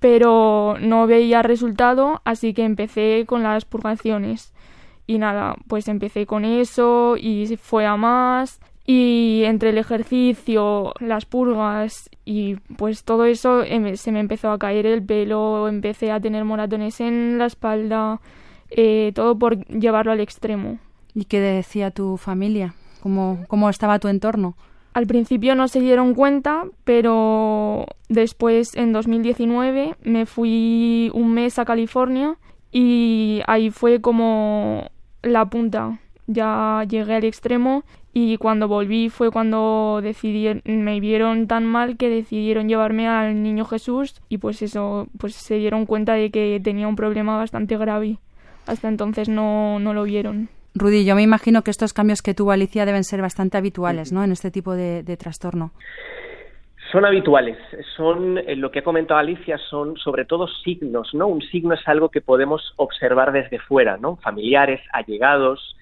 Pero 0.00 0.76
no 0.80 1.06
veía 1.06 1.42
resultado, 1.42 2.20
así 2.24 2.54
que 2.54 2.64
empecé 2.64 3.24
con 3.26 3.42
las 3.42 3.64
purgaciones. 3.64 4.52
Y 5.06 5.18
nada, 5.18 5.56
pues 5.66 5.88
empecé 5.88 6.26
con 6.26 6.44
eso 6.44 7.16
y 7.16 7.56
fue 7.60 7.86
a 7.86 7.96
más. 7.96 8.60
Y 8.86 9.42
entre 9.44 9.70
el 9.70 9.78
ejercicio, 9.78 10.94
las 11.00 11.24
purgas 11.24 12.10
y 12.24 12.56
pues 12.76 13.04
todo 13.04 13.24
eso 13.24 13.62
em, 13.62 13.96
se 13.96 14.10
me 14.10 14.20
empezó 14.20 14.50
a 14.50 14.58
caer 14.58 14.86
el 14.86 15.02
pelo, 15.02 15.68
empecé 15.68 16.10
a 16.10 16.20
tener 16.20 16.44
moratones 16.44 17.00
en 17.00 17.38
la 17.38 17.46
espalda, 17.46 18.20
eh, 18.70 19.12
todo 19.14 19.38
por 19.38 19.64
llevarlo 19.66 20.12
al 20.12 20.20
extremo. 20.20 20.78
¿Y 21.14 21.26
qué 21.26 21.40
decía 21.40 21.90
tu 21.90 22.16
familia? 22.16 22.74
¿Cómo, 23.02 23.44
¿Cómo 23.48 23.68
estaba 23.68 23.98
tu 23.98 24.08
entorno? 24.08 24.56
Al 24.92 25.06
principio 25.06 25.54
no 25.54 25.68
se 25.68 25.80
dieron 25.80 26.14
cuenta, 26.14 26.64
pero 26.84 27.86
después, 28.08 28.74
en 28.74 28.92
2019, 28.92 29.94
me 30.02 30.26
fui 30.26 31.10
un 31.14 31.32
mes 31.32 31.58
a 31.58 31.64
California 31.64 32.36
y 32.72 33.40
ahí 33.46 33.70
fue 33.70 34.00
como 34.00 34.90
la 35.22 35.46
punta. 35.46 36.00
Ya 36.26 36.84
llegué 36.88 37.14
al 37.14 37.24
extremo 37.24 37.84
y 38.12 38.36
cuando 38.38 38.66
volví 38.66 39.08
fue 39.10 39.30
cuando 39.30 40.00
decidieron, 40.02 40.62
me 40.64 40.98
vieron 40.98 41.46
tan 41.46 41.66
mal 41.66 41.96
que 41.96 42.08
decidieron 42.08 42.68
llevarme 42.68 43.08
al 43.08 43.42
niño 43.42 43.64
Jesús 43.64 44.20
y 44.28 44.38
pues 44.38 44.60
eso, 44.62 45.06
pues 45.18 45.34
se 45.34 45.56
dieron 45.56 45.86
cuenta 45.86 46.14
de 46.14 46.30
que 46.30 46.60
tenía 46.62 46.88
un 46.88 46.96
problema 46.96 47.36
bastante 47.36 47.76
grave. 47.76 48.18
Hasta 48.66 48.88
entonces 48.88 49.28
no, 49.28 49.78
no 49.78 49.94
lo 49.94 50.02
vieron. 50.02 50.48
Rudy, 50.74 51.04
yo 51.04 51.14
me 51.14 51.22
imagino 51.22 51.62
que 51.62 51.70
estos 51.70 51.92
cambios 51.92 52.22
que 52.22 52.34
tuvo 52.34 52.52
Alicia 52.52 52.86
deben 52.86 53.04
ser 53.04 53.20
bastante 53.20 53.58
habituales, 53.58 54.12
¿no? 54.12 54.22
En 54.22 54.32
este 54.32 54.50
tipo 54.50 54.74
de, 54.74 55.16
trastorno. 55.16 55.72
Son 56.92 57.04
habituales, 57.04 57.56
son 57.96 58.38
eh, 58.38 58.56
lo 58.56 58.70
que 58.70 58.80
ha 58.80 58.84
comentado 58.84 59.20
Alicia, 59.20 59.58
son 59.58 59.96
sobre 59.96 60.24
todo 60.24 60.48
signos, 60.48 61.14
¿no? 61.14 61.28
Un 61.28 61.42
signo 61.42 61.74
es 61.74 61.86
algo 61.86 62.08
que 62.08 62.20
podemos 62.20 62.72
observar 62.76 63.32
desde 63.32 63.58
fuera, 63.60 63.96
¿no? 63.96 64.16
Familiares, 64.16 64.80
allegados, 64.92 65.76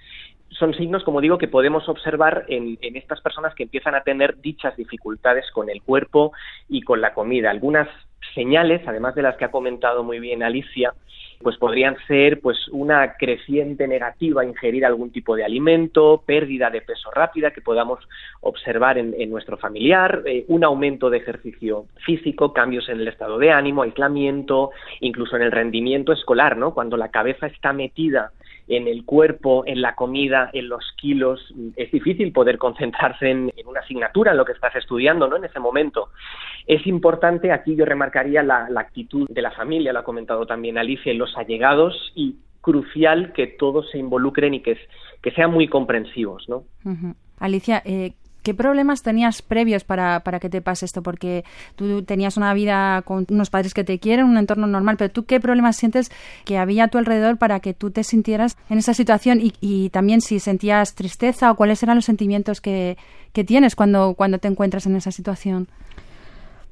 son 0.50 0.74
signos, 0.74 1.04
como 1.04 1.20
digo, 1.20 1.38
que 1.38 1.48
podemos 1.48 1.88
observar 1.88 2.44
en, 2.48 2.78
en, 2.80 2.96
estas 2.96 3.20
personas 3.20 3.54
que 3.54 3.62
empiezan 3.62 3.94
a 3.94 4.02
tener 4.02 4.40
dichas 4.40 4.76
dificultades 4.76 5.50
con 5.52 5.70
el 5.70 5.82
cuerpo 5.82 6.32
y 6.68 6.82
con 6.82 7.00
la 7.00 7.14
comida. 7.14 7.50
Algunas 7.50 7.88
señales, 8.34 8.82
además 8.86 9.14
de 9.14 9.22
las 9.22 9.36
que 9.36 9.44
ha 9.44 9.50
comentado 9.50 10.02
muy 10.02 10.18
bien 10.18 10.42
Alicia, 10.42 10.94
pues 11.40 11.56
podrían 11.56 11.96
ser 12.06 12.40
pues 12.40 12.68
una 12.72 13.14
creciente 13.14 13.86
negativa 13.86 14.42
a 14.42 14.44
ingerir 14.44 14.84
algún 14.84 15.10
tipo 15.10 15.36
de 15.36 15.44
alimento, 15.44 16.22
pérdida 16.26 16.70
de 16.70 16.80
peso 16.80 17.10
rápida 17.10 17.52
que 17.52 17.60
podamos 17.60 18.00
observar 18.40 18.98
en, 18.98 19.30
nuestro 19.30 19.56
familiar, 19.56 20.22
eh, 20.26 20.44
un 20.48 20.64
aumento 20.64 21.10
de 21.10 21.18
ejercicio 21.18 21.86
físico, 22.04 22.52
cambios 22.52 22.88
en 22.88 23.00
el 23.00 23.08
estado 23.08 23.38
de 23.38 23.50
ánimo, 23.50 23.82
aislamiento, 23.82 24.70
incluso 25.00 25.36
en 25.36 25.42
el 25.42 25.52
rendimiento 25.52 26.12
escolar, 26.12 26.56
¿no? 26.56 26.74
Cuando 26.74 26.96
la 26.96 27.10
cabeza 27.10 27.46
está 27.46 27.72
metida 27.72 28.32
en 28.68 28.86
el 28.86 29.04
cuerpo, 29.04 29.64
en 29.66 29.80
la 29.80 29.94
comida, 29.94 30.50
en 30.52 30.68
los 30.68 30.84
kilos, 30.96 31.54
es 31.76 31.90
difícil 31.90 32.32
poder 32.32 32.58
concentrarse 32.58 33.30
en, 33.30 33.52
una 33.66 33.80
asignatura, 33.80 34.32
en 34.32 34.36
lo 34.36 34.44
que 34.44 34.52
estás 34.52 34.74
estudiando, 34.76 35.28
¿no? 35.28 35.36
En 35.36 35.44
ese 35.44 35.58
momento. 35.58 36.10
Es 36.66 36.86
importante, 36.86 37.50
aquí 37.50 37.74
yo 37.74 37.84
remarcaría 37.84 38.42
la, 38.42 38.68
actitud 38.76 39.28
de 39.28 39.42
la 39.42 39.50
familia, 39.50 39.92
lo 39.92 40.00
ha 40.00 40.04
comentado 40.04 40.46
también 40.46 40.78
Alicia, 40.78 41.12
los 41.14 41.36
allegados 41.36 42.12
y 42.14 42.36
crucial 42.60 43.32
que 43.32 43.46
todos 43.46 43.90
se 43.90 43.98
involucren 43.98 44.54
y 44.54 44.60
que, 44.60 44.76
que 45.22 45.30
sean 45.32 45.50
muy 45.50 45.68
comprensivos, 45.68 46.48
¿no? 46.48 46.64
Alicia, 47.38 47.82
eh, 47.84 48.12
¿Qué 48.48 48.54
problemas 48.54 49.02
tenías 49.02 49.42
previos 49.42 49.84
para, 49.84 50.20
para 50.20 50.40
que 50.40 50.48
te 50.48 50.62
pase 50.62 50.86
esto? 50.86 51.02
Porque 51.02 51.44
tú 51.76 52.02
tenías 52.02 52.38
una 52.38 52.54
vida 52.54 53.02
con 53.02 53.26
unos 53.28 53.50
padres 53.50 53.74
que 53.74 53.84
te 53.84 53.98
quieren, 53.98 54.24
un 54.24 54.38
entorno 54.38 54.66
normal, 54.66 54.96
pero 54.96 55.12
tú 55.12 55.26
qué 55.26 55.38
problemas 55.38 55.76
sientes 55.76 56.10
que 56.46 56.56
había 56.56 56.84
a 56.84 56.88
tu 56.88 56.96
alrededor 56.96 57.36
para 57.36 57.60
que 57.60 57.74
tú 57.74 57.90
te 57.90 58.04
sintieras 58.04 58.56
en 58.70 58.78
esa 58.78 58.94
situación 58.94 59.38
y, 59.42 59.52
y 59.60 59.90
también 59.90 60.22
si 60.22 60.40
sentías 60.40 60.94
tristeza 60.94 61.50
o 61.50 61.56
cuáles 61.56 61.82
eran 61.82 61.96
los 61.96 62.06
sentimientos 62.06 62.62
que, 62.62 62.96
que 63.34 63.44
tienes 63.44 63.76
cuando, 63.76 64.14
cuando 64.14 64.38
te 64.38 64.48
encuentras 64.48 64.86
en 64.86 64.96
esa 64.96 65.12
situación? 65.12 65.68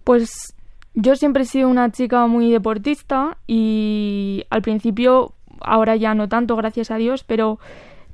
Pues 0.02 0.54
yo 0.94 1.14
siempre 1.14 1.42
he 1.42 1.46
sido 1.46 1.68
una 1.68 1.92
chica 1.92 2.26
muy 2.26 2.50
deportista 2.50 3.36
y 3.46 4.46
al 4.48 4.62
principio, 4.62 5.34
ahora 5.60 5.94
ya 5.94 6.14
no 6.14 6.26
tanto, 6.26 6.56
gracias 6.56 6.90
a 6.90 6.96
Dios, 6.96 7.22
pero 7.22 7.58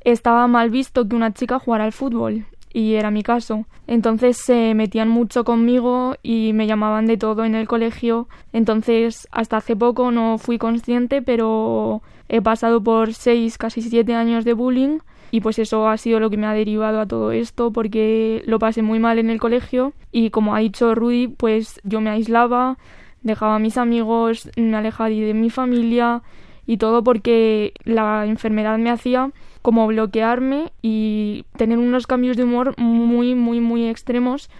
estaba 0.01 0.49
mal 0.49 0.71
visto 0.71 1.07
que 1.07 1.15
una 1.15 1.33
chica 1.33 1.61
jugara 1.61 1.85
al 1.85 1.93
fútbol 1.93 2.47
y 2.73 2.95
era 2.95 3.11
mi 3.11 3.23
caso. 3.23 3.67
Entonces 3.87 4.37
se 4.37 4.75
metían 4.75 5.09
mucho 5.09 5.45
conmigo 5.45 6.17
y 6.23 6.53
me 6.53 6.67
llamaban 6.67 7.07
de 7.07 7.17
todo 7.17 7.45
en 7.45 7.55
el 7.55 7.69
colegio. 7.69 8.29
Entonces 8.53 9.29
hasta 9.31 9.59
hace 9.59 9.77
poco 9.77 10.11
no 10.11 10.39
fui 10.39 10.59
consciente, 10.59 11.23
pero 11.23 12.03
he 12.29 12.41
pasado 12.41 12.83
por 12.83 13.15
seis, 13.15 13.59
casi 13.59 13.83
siete 13.83 14.15
años 14.15 14.45
de 14.45 14.55
bullying 14.55 14.99
y 15.31 15.41
pues 15.41 15.59
eso 15.59 15.89
ha 15.89 15.97
sido 15.97 16.21
lo 16.21 16.29
que 16.29 16.37
me 16.37 16.47
ha 16.47 16.53
derivado 16.53 17.01
a 17.01 17.07
todo 17.07 17.33
esto 17.33 17.73
porque 17.73 18.43
lo 18.47 18.59
pasé 18.59 18.83
muy 18.83 18.99
mal 18.99 19.19
en 19.19 19.31
el 19.31 19.41
colegio 19.41 19.95
y 20.13 20.29
como 20.29 20.55
ha 20.55 20.59
dicho 20.59 20.95
Rudy, 20.95 21.29
pues 21.29 21.81
yo 21.85 22.03
me 22.03 22.11
aislaba, 22.11 22.77
dejaba 23.23 23.57
a 23.57 23.59
mis 23.59 23.79
amigos, 23.79 24.51
me 24.57 24.77
alejaba 24.77 25.09
de 25.09 25.33
mi 25.33 25.49
familia 25.49 26.23
y 26.67 26.77
todo 26.77 27.03
porque 27.03 27.73
la 27.85 28.27
enfermedad 28.27 28.79
me 28.79 28.91
hacía 28.91 29.31
como 29.63 29.87
bloquearme 29.87 30.73
y 30.83 31.45
tener 31.57 31.79
unos 31.79 32.07
cambios 32.07 32.37
de 32.37 32.45
humor 32.45 32.75
muy 32.79 33.35
muy 33.35 33.61
muy 33.61 33.89
extremos 33.89 34.51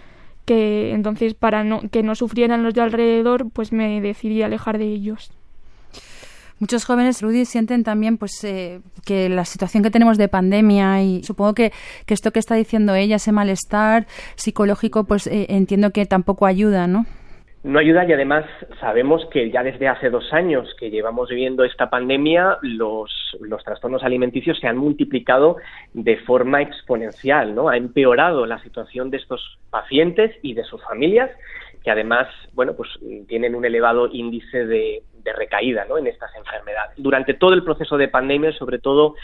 que 0.45 0.91
entonces 0.91 1.33
para 1.33 1.63
no, 1.63 1.81
que 1.89 2.03
no 2.03 2.15
sufrieran 2.15 2.63
los 2.63 2.73
de 2.73 2.81
alrededor 2.81 3.49
pues 3.51 3.71
me 3.71 4.01
decidí 4.01 4.41
alejar 4.41 4.77
de 4.77 4.85
ellos. 4.85 5.31
Muchos 6.59 6.85
jóvenes, 6.85 7.21
Rudy, 7.21 7.43
sienten 7.45 7.83
también 7.83 8.17
pues 8.17 8.41
eh, 8.43 8.79
que 9.03 9.27
la 9.27 9.43
situación 9.43 9.83
que 9.83 9.91
tenemos 9.91 10.17
de 10.17 10.29
pandemia 10.29 11.01
y 11.03 11.23
supongo 11.23 11.53
que, 11.53 11.73
que, 12.05 12.13
esto 12.13 12.31
que 12.31 12.39
está 12.39 12.55
diciendo 12.55 12.95
ella, 12.95 13.17
ese 13.17 13.33
malestar 13.33 14.07
psicológico, 14.35 15.03
pues 15.03 15.27
eh, 15.27 15.47
entiendo 15.49 15.91
que 15.91 16.05
tampoco 16.05 16.45
ayuda, 16.45 16.87
¿no? 16.87 17.05
No 17.63 17.79
ayuda 17.79 18.03
y 18.03 18.11
además 18.11 18.45
sabemos 18.81 19.25
que 19.31 19.49
ya 19.49 19.63
desde 19.63 19.87
hace 19.87 20.09
dos 20.09 20.33
años 20.33 20.67
que 20.77 20.89
llevamos 20.89 21.29
viviendo 21.29 21.63
esta 21.63 21.89
pandemia, 21.89 22.57
los, 22.61 23.37
los 23.39 23.63
trastornos 23.63 24.03
alimenticios 24.03 24.59
se 24.59 24.67
han 24.67 24.77
multiplicado 24.77 25.55
de 25.93 26.17
forma 26.17 26.61
exponencial, 26.61 27.55
¿no? 27.55 27.69
Ha 27.69 27.77
empeorado 27.77 28.45
la 28.45 28.61
situación 28.63 29.09
de 29.09 29.17
estos 29.17 29.59
pacientes 29.69 30.35
y 30.41 30.55
de 30.55 30.65
sus 30.65 30.83
familias 30.83 31.31
que 31.83 31.91
además, 31.91 32.27
bueno, 32.53 32.73
pues 32.75 32.89
tienen 33.27 33.55
un 33.55 33.65
elevado 33.65 34.07
índice 34.07 34.65
de, 34.65 35.03
de 35.23 35.33
recaída 35.33 35.85
¿no? 35.85 35.97
en 35.97 36.07
estas 36.07 36.33
enfermedades. 36.35 36.93
Durante 36.97 37.33
todo 37.33 37.53
el 37.53 37.63
proceso 37.63 37.97
de 37.97 38.07
pandemia, 38.07 38.53
sobre 38.53 38.79
todo 38.79 39.15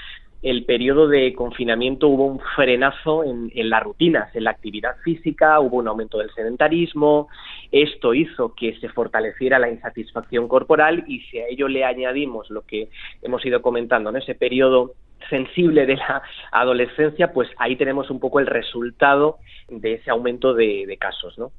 el 0.41 0.63
periodo 0.63 1.07
de 1.07 1.33
confinamiento, 1.33 2.07
hubo 2.07 2.25
un 2.25 2.39
frenazo 2.55 3.23
en, 3.25 3.51
las 3.69 3.83
rutinas, 3.83 4.33
en 4.35 4.45
la 4.45 4.51
actividad 4.51 4.95
física, 5.03 5.59
hubo 5.59 5.77
un 5.77 5.87
aumento 5.87 6.17
del 6.17 6.33
sedentarismo. 6.33 7.27
Esto 7.71 8.13
hizo 8.13 8.53
que 8.55 8.79
se 8.79 8.89
fortaleciera 8.89 9.59
la 9.59 9.69
insatisfacción 9.69 10.47
corporal 10.47 11.03
y 11.07 11.19
si 11.21 11.39
a 11.39 11.47
ello 11.47 11.67
le 11.67 11.83
añadimos 11.83 12.49
lo 12.49 12.61
que 12.61 12.89
hemos 13.21 13.45
ido 13.45 13.61
comentando 13.61 14.09
en 14.09 14.15
ese 14.15 14.33
periodo 14.33 14.93
sensible 15.29 15.85
de 15.85 15.97
la 15.97 16.21
adolescencia, 16.53 17.33
pues 17.33 17.49
ahí 17.57 17.75
tenemos 17.75 18.09
un 18.09 18.21
poco 18.21 18.39
el 18.39 18.47
resultado 18.47 19.37
de 19.67 19.95
ese 19.95 20.09
aumento 20.09 20.53
de, 20.53 20.85
de 20.87 20.97
casos, 20.97 21.37
¿no? 21.37 21.51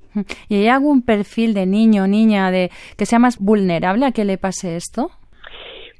¿Y 0.48 0.56
hay 0.56 0.68
algún 0.68 1.02
perfil 1.02 1.52
de 1.52 1.66
niño 1.66 2.04
o 2.04 2.06
niña 2.06 2.50
de 2.50 2.70
que 2.96 3.04
sea 3.04 3.18
más 3.18 3.38
vulnerable 3.38 4.06
a 4.06 4.12
que 4.12 4.24
le 4.24 4.38
pase 4.38 4.76
esto? 4.76 5.10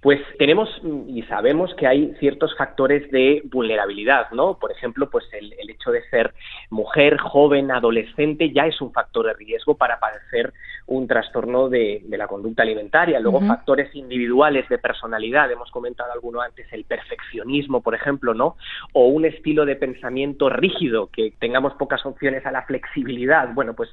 Pues 0.01 0.19
tenemos 0.39 0.69
y 1.09 1.23
sabemos 1.25 1.75
que 1.75 1.87
hay 1.87 2.15
ciertos 2.19 2.57
factores 2.57 3.11
de 3.11 3.43
vulnerabilidad, 3.45 4.31
¿no? 4.31 4.59
Por 4.59 4.73
ejemplo, 4.73 5.11
pues 5.11 5.27
el, 5.33 5.53
el, 5.59 5.69
hecho 5.69 5.91
de 5.91 6.03
ser 6.09 6.33
mujer, 6.71 7.19
joven, 7.19 7.71
adolescente 7.71 8.51
ya 8.51 8.67
es 8.67 8.81
un 8.81 8.93
factor 8.93 9.27
de 9.27 9.35
riesgo 9.35 9.77
para 9.77 10.01
padecer 10.01 10.55
un 10.91 11.07
trastorno 11.07 11.69
de, 11.69 12.03
de 12.05 12.19
la 12.19 12.27
conducta 12.27 12.63
alimentaria. 12.63 13.21
Luego, 13.21 13.39
uh 13.39 13.43
-huh. 13.43 13.49
factores 13.49 13.95
individuales 13.95 14.69
de 14.69 14.79
personalidad, 14.79 15.51
hemos 15.51 15.71
comentado 15.71 16.13
alguno 16.13 16.41
antes, 16.41 16.67
el 16.73 16.85
perfeccionismo, 16.85 17.81
por 17.81 17.95
ejemplo, 17.95 18.35
¿no? 18.35 18.57
O 18.93 19.07
un 19.07 19.25
estilo 19.25 19.65
de 19.65 19.77
pensamiento 19.77 20.49
rígido, 20.49 21.07
que 21.07 21.33
tengamos 21.39 21.75
pocas 21.75 22.05
opciones 22.05 22.45
a 22.45 22.51
la 22.51 22.63
flexibilidad. 22.63 23.55
Bueno, 23.55 23.75
pues 23.75 23.89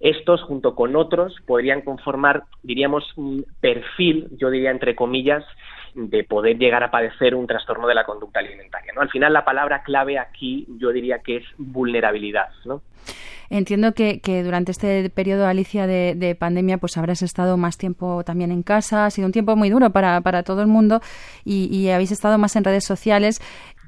estos, 0.00 0.42
junto 0.42 0.74
con 0.74 0.96
otros, 0.96 1.36
podrían 1.46 1.82
conformar, 1.82 2.42
diríamos, 2.64 3.04
un 3.16 3.46
perfil, 3.60 4.28
yo 4.36 4.50
diría 4.50 4.72
entre 4.72 4.96
comillas, 4.96 5.44
de 5.94 6.24
poder 6.24 6.58
llegar 6.58 6.82
a 6.82 6.90
padecer 6.90 7.34
un 7.34 7.46
trastorno 7.46 7.86
de 7.86 7.94
la 7.94 8.04
conducta 8.04 8.40
alimentaria. 8.40 8.92
¿no? 8.94 9.00
Al 9.00 9.10
final 9.10 9.32
la 9.32 9.44
palabra 9.44 9.82
clave 9.82 10.18
aquí 10.18 10.66
yo 10.78 10.90
diría 10.90 11.18
que 11.18 11.38
es 11.38 11.44
vulnerabilidad. 11.58 12.48
¿no? 12.64 12.82
Entiendo 13.52 13.94
que, 13.94 14.20
durante 14.44 14.70
este 14.70 15.10
periodo, 15.10 15.46
Alicia, 15.48 15.88
de, 15.88 16.14
de, 16.14 16.36
pandemia, 16.36 16.78
pues 16.78 16.96
habrás 16.96 17.20
estado 17.22 17.56
más 17.56 17.76
tiempo 17.76 18.22
también 18.22 18.52
en 18.52 18.62
casa. 18.62 19.06
Ha 19.06 19.10
sido 19.10 19.26
un 19.26 19.32
tiempo 19.32 19.56
muy 19.56 19.70
duro 19.70 19.90
para, 19.90 20.20
para 20.20 20.44
todo 20.44 20.62
el 20.62 20.68
mundo 20.68 21.00
y, 21.44 21.64
y 21.76 21.90
habéis 21.90 22.12
estado 22.12 22.38
más 22.38 22.54
en 22.54 22.62
redes 22.62 22.84
sociales. 22.84 23.40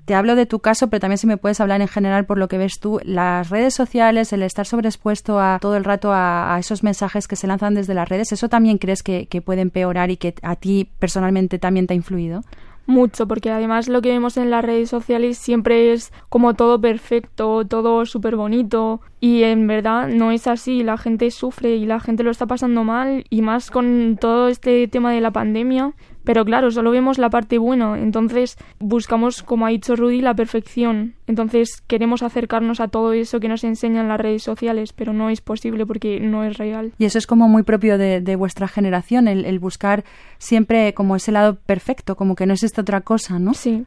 Te 0.05 0.15
hablo 0.15 0.35
de 0.35 0.47
tu 0.47 0.59
caso, 0.59 0.89
pero 0.89 1.01
también 1.01 1.19
si 1.19 1.27
me 1.27 1.37
puedes 1.37 1.61
hablar 1.61 1.81
en 1.81 1.89
general 1.89 2.27
por 2.27 2.37
lo 2.37 2.49
que 2.49 2.59
ves 2.59 2.81
tú, 2.81 3.01
las 3.05 3.51
redes 3.51 3.75
sociales, 3.75 4.33
el 4.33 4.43
estar 4.43 4.67
sobreexpuesto 4.67 5.39
a 5.39 5.59
todo 5.61 5.77
el 5.77 5.85
rato 5.85 6.11
a, 6.13 6.57
esos 6.59 6.83
mensajes 6.83 7.29
que 7.29 7.37
se 7.37 7.47
lanzan 7.47 7.75
desde 7.75 7.95
las 7.95 8.09
redes, 8.09 8.33
¿eso 8.33 8.49
también 8.49 8.79
crees 8.79 9.03
que, 9.03 9.27
que 9.27 9.41
puede 9.41 9.61
empeorar 9.61 10.11
y 10.11 10.17
que 10.17 10.35
a 10.43 10.57
ti 10.57 10.91
personalmente 10.99 11.59
también 11.59 11.87
te 11.87 11.95
ha 11.95 11.97
influido? 11.97 12.43
Mucho, 12.87 13.29
porque 13.29 13.51
además 13.51 13.89
lo 13.89 14.03
que 14.03 14.09
vemos 14.09 14.37
en 14.37 14.51
las 14.51 14.65
redes 14.65 14.91
sociales 14.91 15.39
siempre 15.39 15.93
es 15.93 16.13
como 16.29 16.55
todo 16.55 16.81
perfecto, 16.81 17.65
todo 17.65 18.05
súper 18.07 18.35
bonito 18.35 19.01
y 19.21 19.45
en 19.45 19.69
verdad 19.69 20.09
no 20.09 20.33
es 20.33 20.49
así, 20.49 20.83
la 20.83 20.99
gente 20.99 21.31
sufre 21.31 21.77
y 21.77 21.87
la 21.87 22.01
gente 22.01 22.25
lo 22.25 22.33
está 22.33 22.47
pasando 22.47 22.83
mal 22.83 23.25
y 23.31 23.41
más 23.41 23.71
con 23.71 24.19
todo 24.21 24.49
este 24.49 24.89
tema 24.89 25.13
de 25.13 25.21
la 25.21 25.31
pandemia, 25.31 25.93
pero 26.25 26.45
claro, 26.45 26.71
solo 26.71 26.91
vemos 26.91 27.19
la 27.19 27.31
parte 27.31 27.59
buena, 27.59 27.99
entonces 27.99 28.57
buscamos, 28.79 29.43
como 29.43 29.67
ha 29.67 29.71
dicho 29.71 29.97
Rudy, 29.97 30.21
la 30.21 30.35
perfección, 30.35 31.15
entonces 31.27 31.83
queremos 31.87 32.23
acercarnos 32.23 32.81
a 32.81 32.89
todo 32.89 33.13
eso 33.13 33.41
que 33.41 33.49
nos 33.49 33.65
enseñan 33.65 34.09
las 34.09 34.21
redes 34.21 34.43
sociales, 34.43 34.93
pero 34.93 35.13
no 35.13 35.31
es 35.31 35.41
posible 35.41 35.87
porque 35.87 36.21
no 36.21 36.45
es 36.45 36.59
real. 36.59 36.93
Y 36.99 37.05
eso 37.05 37.19
es 37.19 37.27
como 37.27 37.49
muy 37.49 37.63
propio 37.63 37.99
de, 37.99 38.21
de 38.21 38.37
vuestra 38.37 38.69
generación, 38.69 39.29
el, 39.29 39.45
el 39.45 39.59
buscar 39.59 40.05
siempre 40.39 40.95
como 40.95 41.17
ese 41.17 41.33
lado 41.33 41.57
perfecto, 41.57 42.17
como 42.17 42.35
que 42.35 42.47
no 42.47 42.55
es 42.55 42.63
esta 42.63 42.83
otra 42.83 43.01
cosa, 43.01 43.39
¿no? 43.39 43.55
Sí. 43.55 43.85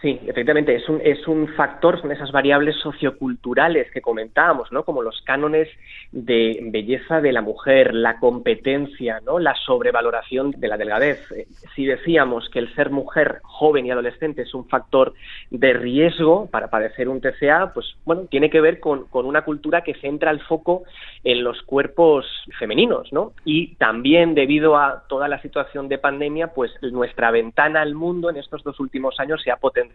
Sí, 0.00 0.20
efectivamente, 0.28 0.76
es 0.76 0.88
un, 0.88 1.00
es 1.02 1.26
un 1.26 1.48
factor, 1.48 2.00
son 2.00 2.12
esas 2.12 2.30
variables 2.30 2.76
socioculturales 2.76 3.90
que 3.90 4.00
comentábamos, 4.00 4.70
¿no? 4.70 4.84
Como 4.84 5.02
los 5.02 5.20
cánones 5.22 5.68
de 6.12 6.60
belleza 6.70 7.20
de 7.20 7.32
la 7.32 7.40
mujer, 7.40 7.92
la 7.94 8.20
competencia, 8.20 9.20
¿no? 9.26 9.40
La 9.40 9.56
sobrevaloración 9.56 10.52
de 10.52 10.68
la 10.68 10.76
delgadez. 10.76 11.18
Si 11.74 11.84
decíamos 11.84 12.48
que 12.48 12.60
el 12.60 12.72
ser 12.76 12.90
mujer 12.90 13.40
joven 13.42 13.86
y 13.86 13.90
adolescente 13.90 14.42
es 14.42 14.54
un 14.54 14.68
factor 14.68 15.14
de 15.50 15.72
riesgo 15.72 16.46
para 16.46 16.68
padecer 16.68 17.08
un 17.08 17.20
TCA, 17.20 17.72
pues 17.74 17.96
bueno, 18.04 18.26
tiene 18.30 18.50
que 18.50 18.60
ver 18.60 18.78
con, 18.78 19.08
con 19.08 19.26
una 19.26 19.42
cultura 19.42 19.82
que 19.82 19.94
centra 19.94 20.30
el 20.30 20.40
foco 20.42 20.84
en 21.24 21.42
los 21.42 21.60
cuerpos 21.62 22.24
femeninos, 22.56 23.12
¿no? 23.12 23.32
Y 23.44 23.74
también 23.74 24.36
debido 24.36 24.76
a 24.76 25.02
toda 25.08 25.26
la 25.26 25.42
situación 25.42 25.88
de 25.88 25.98
pandemia, 25.98 26.54
pues 26.54 26.70
nuestra 26.82 27.32
ventana 27.32 27.82
al 27.82 27.96
mundo 27.96 28.30
en 28.30 28.36
estos 28.36 28.62
dos 28.62 28.78
últimos 28.78 29.18
años 29.18 29.42
se 29.42 29.50
ha 29.50 29.56
potenciado 29.56 29.87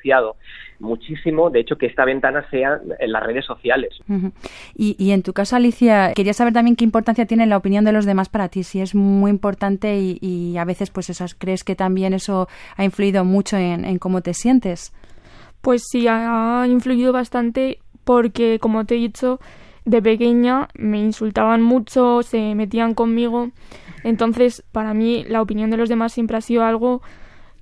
muchísimo, 0.80 1.50
de 1.50 1.62
hecho, 1.62 1.78
que 1.78 1.86
esta 1.86 2.06
ventana 2.06 2.46
sea 2.50 2.80
en 3.00 3.12
las 3.12 3.24
redes 3.24 3.46
sociales. 3.46 3.94
Uh 4.10 4.14
-huh. 4.14 4.32
y, 4.76 4.96
y, 5.00 5.12
en 5.12 5.24
tu 5.24 5.34
caso, 5.34 5.56
Alicia, 5.56 6.14
quería 6.14 6.34
saber 6.34 6.54
también 6.54 6.76
qué 6.76 6.84
importancia 6.84 7.26
tiene 7.26 7.46
la 7.46 7.58
opinión 7.58 7.86
de 7.86 7.92
los 7.94 8.06
demás 8.06 8.30
para 8.30 8.50
ti, 8.50 8.64
si 8.64 8.82
es 8.82 8.94
muy 8.94 9.32
importante 9.32 9.98
y, 9.98 10.18
y 10.22 10.58
a 10.58 10.66
veces, 10.66 10.90
pues, 10.90 11.10
eso, 11.10 11.26
¿crees 11.38 11.64
que 11.64 11.76
también 11.76 12.14
eso 12.14 12.48
ha 12.76 12.84
influido 12.84 13.24
mucho 13.24 13.58
en, 13.58 13.86
en 13.86 13.98
cómo 13.98 14.22
te 14.22 14.34
sientes? 14.34 14.94
Pues 15.62 15.84
sí, 15.90 16.08
ha 16.10 16.66
influido 16.68 17.14
bastante 17.14 17.80
porque, 18.04 18.60
como 18.60 18.86
te 18.86 18.96
he 18.96 18.98
dicho, 18.98 19.40
de 19.86 20.02
pequeña 20.02 20.68
me 20.76 21.00
insultaban 21.00 21.62
mucho, 21.62 22.22
se 22.24 22.56
metían 22.56 22.94
conmigo. 22.94 23.52
Entonces, 24.04 24.64
para 24.72 24.94
mí, 24.94 25.24
la 25.28 25.42
opinión 25.42 25.70
de 25.70 25.78
los 25.78 25.90
demás 25.90 26.14
siempre 26.14 26.38
ha 26.38 26.42
sido 26.42 26.64
algo 26.64 27.02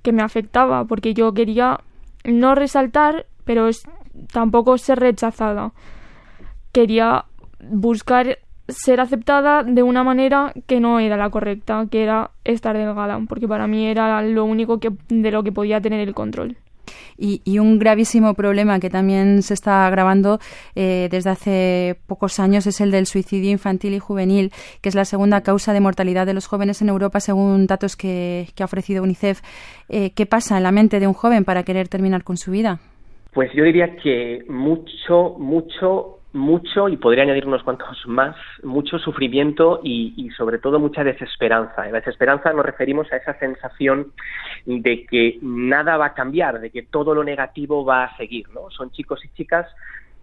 que 0.02 0.12
me 0.12 0.22
afectaba, 0.22 0.84
porque 0.84 1.14
yo 1.14 1.32
quería 1.32 1.80
no 2.24 2.54
resaltar, 2.54 3.26
pero 3.44 3.68
tampoco 4.32 4.78
ser 4.78 5.00
rechazada. 5.00 5.72
Quería 6.72 7.26
buscar 7.60 8.38
ser 8.68 9.00
aceptada 9.00 9.62
de 9.64 9.82
una 9.82 10.04
manera 10.04 10.52
que 10.66 10.80
no 10.80 11.00
era 11.00 11.16
la 11.16 11.30
correcta, 11.30 11.86
que 11.90 12.02
era 12.02 12.30
estar 12.44 12.76
delgada, 12.76 13.20
porque 13.28 13.48
para 13.48 13.66
mí 13.66 13.86
era 13.86 14.22
lo 14.22 14.44
único 14.44 14.78
que, 14.78 14.92
de 15.08 15.30
lo 15.30 15.42
que 15.42 15.52
podía 15.52 15.80
tener 15.80 16.06
el 16.06 16.14
control. 16.14 16.56
Y, 17.18 17.40
un 17.58 17.78
gravísimo 17.78 18.34
problema 18.34 18.80
que 18.80 18.90
también 18.90 19.42
se 19.42 19.54
está 19.54 19.86
agravando 19.86 20.40
eh, 20.74 21.08
desde 21.10 21.30
hace 21.30 21.96
pocos 22.06 22.40
años 22.40 22.66
es 22.66 22.80
el 22.80 22.90
del 22.90 23.06
suicidio 23.06 23.50
infantil 23.50 23.94
y 23.94 23.98
juvenil, 23.98 24.50
que 24.80 24.88
es 24.88 24.94
la 24.94 25.04
segunda 25.04 25.42
causa 25.42 25.72
de 25.72 25.80
mortalidad 25.80 26.26
de 26.26 26.34
los 26.34 26.46
jóvenes 26.46 26.82
en 26.82 26.88
Europa 26.88 27.20
según 27.20 27.66
datos 27.66 27.96
que, 27.96 28.48
ha 28.58 28.64
ofrecido 28.64 29.02
UNICEF. 29.02 29.40
Eh, 29.88 30.10
¿Qué 30.14 30.26
pasa 30.26 30.56
en 30.56 30.62
la 30.62 30.72
mente 30.72 30.98
de 30.98 31.06
un 31.06 31.14
joven 31.14 31.44
para 31.44 31.62
querer 31.62 31.88
terminar 31.88 32.24
con 32.24 32.36
su 32.36 32.50
vida? 32.50 32.80
Pues 33.32 33.50
yo 33.54 33.64
diría 33.64 33.96
que 33.96 34.44
mucho, 34.48 35.36
mucho 35.38 36.21
mucho, 36.32 36.88
y 36.88 36.96
podría 36.96 37.24
añadir 37.24 37.46
unos 37.46 37.62
cuantos 37.62 38.06
más, 38.06 38.34
mucho 38.62 38.98
sufrimiento 38.98 39.80
y, 39.82 40.30
sobre 40.36 40.58
todo 40.58 40.78
mucha 40.78 41.04
desesperanza. 41.04 41.86
En 41.86 41.92
la 41.92 41.98
desesperanza 41.98 42.52
nos 42.52 42.64
referimos 42.64 43.12
a 43.12 43.16
esa 43.16 43.38
sensación 43.38 44.12
de 44.64 45.06
que 45.06 45.38
nada 45.42 45.96
va 45.96 46.06
a 46.06 46.14
cambiar, 46.14 46.60
de 46.60 46.70
que 46.70 46.82
todo 46.82 47.14
lo 47.14 47.24
negativo 47.24 47.84
va 47.84 48.04
a 48.04 48.16
seguir. 48.16 48.48
¿no? 48.50 48.70
Son 48.70 48.90
chicos 48.90 49.24
y 49.24 49.28
chicas 49.34 49.66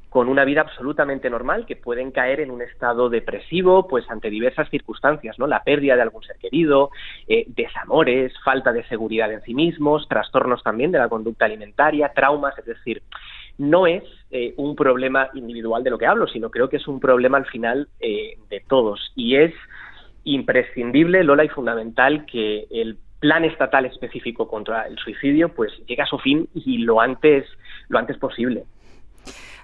con 0.10 0.28
una 0.28 0.44
vida 0.44 0.62
absolutamente 0.62 1.30
normal 1.30 1.66
que 1.68 1.76
pueden 1.76 2.12
caer 2.12 2.40
en 2.40 2.50
un 2.50 2.62
estado 2.62 3.10
depresivo 3.10 3.88
pues 3.88 4.10
ante 4.10 4.30
diversas 4.30 4.68
circunstancias 4.70 5.38
no 5.38 5.46
la 5.46 5.64
pérdida 5.64 5.96
de 5.96 6.02
algún 6.02 6.24
ser 6.24 6.38
querido 6.38 6.90
eh, 7.28 7.46
desamores 7.48 8.34
falta 8.44 8.74
de 8.74 8.84
seguridad 8.88 9.32
en 9.32 9.44
sí 9.44 9.54
mismos 9.54 10.08
trastornos 10.08 10.64
también 10.64 10.92
de 10.92 10.98
la 10.98 11.10
conducta 11.10 11.46
alimentaria 11.46 12.12
traumas 12.14 12.58
es 12.58 12.66
decir 12.66 13.04
no 13.60 13.86
es 13.86 14.04
eh, 14.32 14.54
un 14.58 14.76
problema 14.76 15.30
individual 15.34 15.84
de 15.84 15.92
lo 15.92 15.98
que 15.98 16.08
hablo, 16.08 16.28
sino 16.28 16.50
creo 16.50 16.70
que 16.70 16.78
es 16.78 16.88
un 16.88 17.00
problema 17.00 17.38
al 17.38 17.46
final 17.46 17.90
eh, 18.00 18.38
de 18.50 18.62
todos. 18.68 19.12
Y 19.16 19.36
es 19.36 19.54
imprescindible, 20.24 21.24
Lola, 21.24 21.44
y 21.44 21.50
fundamental 21.50 22.26
que 22.26 22.66
el 22.72 22.98
plan 23.20 23.44
estatal 23.44 23.86
específico 23.86 24.48
contra 24.48 24.88
el 24.88 24.98
suicidio 24.98 25.50
pues 25.50 25.74
llegue 25.86 26.02
a 26.02 26.06
su 26.06 26.18
fin 26.20 26.48
y 26.56 26.80
lo 26.80 27.02
antes, 27.02 27.46
lo 27.90 28.00
antes 28.00 28.18
posible. 28.18 28.64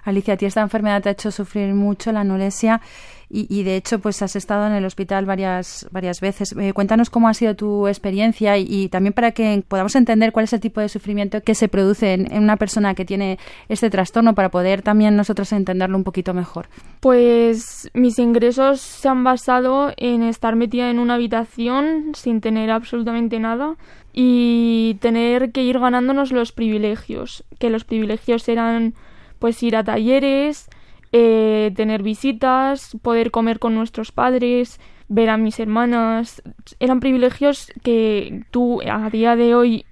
Alicia, 0.06 0.34
a 0.34 0.36
ti 0.36 0.46
esta 0.46 0.62
enfermedad 0.62 1.02
te 1.02 1.08
ha 1.08 1.12
hecho 1.12 1.30
sufrir 1.30 1.74
mucho 1.74 2.12
la 2.12 2.20
anorexia 2.20 2.80
y, 3.28 3.64
de 3.64 3.74
hecho 3.74 3.98
pues 3.98 4.22
has 4.22 4.36
estado 4.36 4.68
en 4.68 4.72
el 4.72 4.84
hospital 4.84 5.26
varias, 5.26 5.88
varias 5.90 6.20
veces. 6.20 6.54
Eh, 6.56 6.72
cuéntanos 6.72 7.10
cómo 7.10 7.28
ha 7.28 7.34
sido 7.34 7.56
tu 7.56 7.88
experiencia 7.88 8.56
y, 8.56 8.88
también 8.88 9.12
para 9.12 9.32
que 9.32 9.64
podamos 9.66 9.96
entender 9.96 10.30
cuál 10.30 10.44
es 10.44 10.52
el 10.52 10.60
tipo 10.60 10.80
de 10.80 10.88
sufrimiento 10.88 11.40
que 11.42 11.56
se 11.56 11.68
produce 11.68 12.12
en, 12.12 12.42
una 12.42 12.56
persona 12.56 12.94
que 12.94 13.04
tiene 13.04 13.38
este 13.68 13.90
trastorno 13.90 14.34
para 14.34 14.50
poder 14.50 14.82
también 14.82 15.16
nosotros 15.16 15.52
entenderlo 15.52 15.96
un 15.96 16.04
poquito 16.04 16.34
mejor. 16.34 16.68
Pues 17.00 17.90
mis 17.94 18.18
ingresos 18.20 18.80
se 18.80 19.08
han 19.08 19.24
basado 19.24 19.92
en 19.96 20.22
estar 20.22 20.54
metida 20.54 20.88
en 20.88 21.00
una 21.00 21.14
habitación 21.14 22.12
sin 22.14 22.40
tener 22.40 22.70
absolutamente 22.70 23.40
nada 23.40 23.74
y 24.12 24.98
tener 25.00 25.50
que 25.50 25.62
ir 25.62 25.80
ganándonos 25.80 26.30
los 26.30 26.52
privilegios, 26.52 27.44
que 27.58 27.70
los 27.70 27.84
privilegios 27.84 28.48
eran 28.48 28.94
pues 29.38 29.62
ir 29.62 29.76
a 29.76 29.84
talleres, 29.84 30.68
eh, 31.12 31.72
tener 31.76 32.02
visitas, 32.02 32.96
poder 33.02 33.30
comer 33.30 33.58
con 33.58 33.74
nuestros 33.74 34.12
padres, 34.12 34.80
ver 35.08 35.30
a 35.30 35.36
mis 35.36 35.58
hermanas. 35.60 36.42
Eran 36.80 37.00
privilegios 37.00 37.72
que 37.82 38.44
tú 38.50 38.80
a 38.82 39.08
día 39.10 39.36
de 39.36 39.54
hoy 39.54 39.86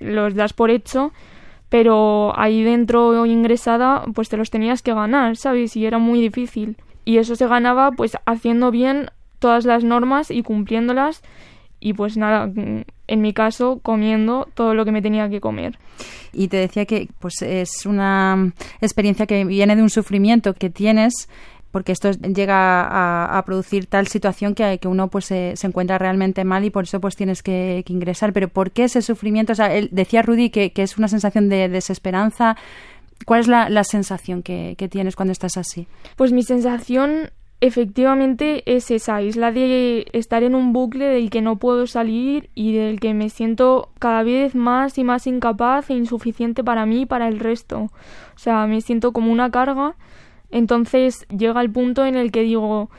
los 0.00 0.34
das 0.34 0.52
por 0.52 0.70
hecho, 0.70 1.12
pero 1.68 2.32
ahí 2.38 2.62
dentro 2.62 3.26
ingresada 3.26 4.04
pues 4.14 4.28
te 4.28 4.36
los 4.36 4.50
tenías 4.50 4.82
que 4.82 4.94
ganar, 4.94 5.36
¿sabes? 5.36 5.76
Y 5.76 5.86
era 5.86 5.98
muy 5.98 6.20
difícil. 6.20 6.76
Y 7.04 7.18
eso 7.18 7.36
se 7.36 7.46
ganaba 7.46 7.92
pues 7.92 8.16
haciendo 8.26 8.70
bien 8.70 9.10
todas 9.38 9.64
las 9.64 9.84
normas 9.84 10.30
y 10.30 10.42
cumpliéndolas 10.42 11.22
y 11.80 11.92
pues 11.92 12.16
nada, 12.16 12.50
en 12.54 13.20
mi 13.20 13.32
caso 13.32 13.80
comiendo 13.82 14.48
todo 14.54 14.74
lo 14.74 14.84
que 14.84 14.92
me 14.92 15.02
tenía 15.02 15.28
que 15.28 15.40
comer. 15.40 15.78
Y 16.32 16.48
te 16.48 16.56
decía 16.56 16.86
que 16.86 17.08
pues 17.18 17.42
es 17.42 17.86
una 17.86 18.52
experiencia 18.80 19.26
que 19.26 19.44
viene 19.44 19.76
de 19.76 19.82
un 19.82 19.90
sufrimiento 19.90 20.54
que 20.54 20.70
tienes 20.70 21.28
porque 21.76 21.92
esto 21.92 22.10
llega 22.12 23.36
a, 23.36 23.44
producir 23.44 23.84
tal 23.84 24.06
situación 24.06 24.54
que, 24.54 24.78
que 24.78 24.88
uno 24.88 25.08
pues 25.08 25.26
se, 25.26 25.54
encuentra 25.62 25.98
realmente 25.98 26.42
mal 26.42 26.64
y 26.64 26.70
por 26.70 26.84
eso 26.84 27.02
pues 27.02 27.16
tienes 27.16 27.42
que, 27.42 27.84
ingresar. 27.88 28.32
Pero 28.32 28.48
¿por 28.48 28.70
qué 28.70 28.84
ese 28.84 29.02
sufrimiento? 29.02 29.52
O 29.52 29.56
sea, 29.56 29.74
él, 29.74 29.90
decía 29.92 30.22
Rudy 30.22 30.48
que, 30.48 30.72
que, 30.72 30.82
es 30.82 30.96
una 30.96 31.08
sensación 31.08 31.50
de 31.50 31.68
desesperanza. 31.68 32.56
¿Cuál 33.26 33.40
es 33.40 33.48
la, 33.48 33.68
la 33.68 33.84
sensación 33.84 34.42
que 34.42 34.88
tienes 34.90 35.16
cuando 35.16 35.32
estás 35.32 35.58
así? 35.58 35.86
Pues 36.16 36.32
mi 36.32 36.42
sensación 36.44 37.30
efectivamente 37.60 38.62
es 38.66 38.90
esa 38.90 39.22
isla 39.22 39.50
de 39.50 40.06
estar 40.12 40.42
en 40.42 40.54
un 40.54 40.72
bucle 40.72 41.06
del 41.06 41.30
que 41.30 41.42
no 41.42 41.56
puedo 41.56 41.86
salir 41.86 42.50
y 42.54 42.74
del 42.74 43.00
que 43.00 43.14
me 43.14 43.30
siento 43.30 43.90
cada 43.98 44.22
vez 44.22 44.54
más 44.54 44.98
y 44.98 45.04
más 45.04 45.26
incapaz 45.26 45.90
e 45.90 45.94
insuficiente 45.94 46.62
para 46.62 46.86
mí 46.86 47.02
y 47.02 47.06
para 47.06 47.28
el 47.28 47.38
resto. 47.38 47.78
O 47.80 48.38
sea, 48.38 48.66
me 48.66 48.80
siento 48.80 49.12
como 49.12 49.32
una 49.32 49.50
carga. 49.50 49.94
Entonces 50.50 51.26
llega 51.28 51.60
el 51.60 51.70
punto 51.70 52.04
en 52.04 52.16
el 52.16 52.30
que 52.30 52.42
digo, 52.42 52.90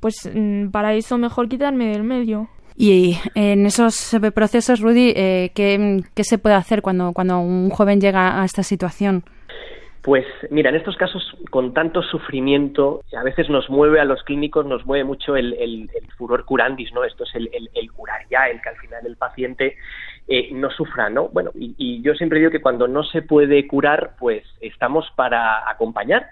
pues 0.00 0.30
mm, 0.32 0.68
para 0.68 0.94
eso 0.94 1.18
mejor 1.18 1.48
quitarme 1.48 1.88
del 1.88 2.04
medio. 2.04 2.48
Y 2.76 3.18
en 3.34 3.66
esos 3.66 4.16
procesos, 4.34 4.80
Rudy, 4.80 5.12
eh, 5.14 5.52
¿qué, 5.54 6.02
¿qué, 6.14 6.24
se 6.24 6.38
puede 6.38 6.56
hacer 6.56 6.82
cuando, 6.82 7.12
cuando 7.12 7.38
un 7.38 7.70
joven 7.70 8.00
llega 8.00 8.40
a 8.40 8.44
esta 8.44 8.64
situación? 8.64 9.22
Pues 10.04 10.26
mira, 10.50 10.68
en 10.68 10.76
estos 10.76 10.98
casos 10.98 11.34
con 11.48 11.72
tanto 11.72 12.02
sufrimiento, 12.02 13.02
a 13.16 13.22
veces 13.22 13.48
nos 13.48 13.70
mueve 13.70 14.00
a 14.00 14.04
los 14.04 14.22
clínicos, 14.22 14.66
nos 14.66 14.84
mueve 14.84 15.02
mucho 15.02 15.34
el, 15.34 15.90
furor 16.18 16.44
curandis, 16.44 16.92
¿no? 16.92 17.04
Esto 17.04 17.24
es 17.24 17.34
el, 17.34 17.48
el, 17.72 17.90
curar 17.90 18.20
ya, 18.30 18.48
el 18.48 18.60
que 18.60 18.68
al 18.68 18.76
final 18.76 19.06
el 19.06 19.16
paciente 19.16 19.78
eh, 20.28 20.50
no 20.52 20.70
sufra, 20.70 21.08
¿no? 21.08 21.28
Bueno, 21.28 21.52
y, 21.54 21.74
y, 21.78 22.02
yo 22.02 22.12
siempre 22.16 22.38
digo 22.38 22.50
que 22.50 22.60
cuando 22.60 22.86
no 22.86 23.02
se 23.02 23.22
puede 23.22 23.66
curar, 23.66 24.14
pues 24.18 24.44
estamos 24.60 25.10
para 25.16 25.70
acompañar, 25.70 26.26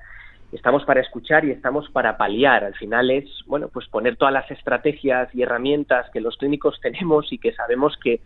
estamos 0.52 0.84
para 0.84 1.00
escuchar 1.00 1.46
y 1.46 1.50
estamos 1.50 1.88
para 1.90 2.18
paliar. 2.18 2.64
Al 2.64 2.74
final 2.74 3.10
es, 3.10 3.24
bueno, 3.46 3.70
pues 3.72 3.88
poner 3.88 4.16
todas 4.16 4.34
las 4.34 4.50
estrategias 4.50 5.34
y 5.34 5.42
herramientas 5.42 6.10
que 6.10 6.20
los 6.20 6.36
clínicos 6.36 6.78
tenemos 6.82 7.32
y 7.32 7.38
que 7.38 7.54
sabemos 7.54 7.96
que 7.96 8.20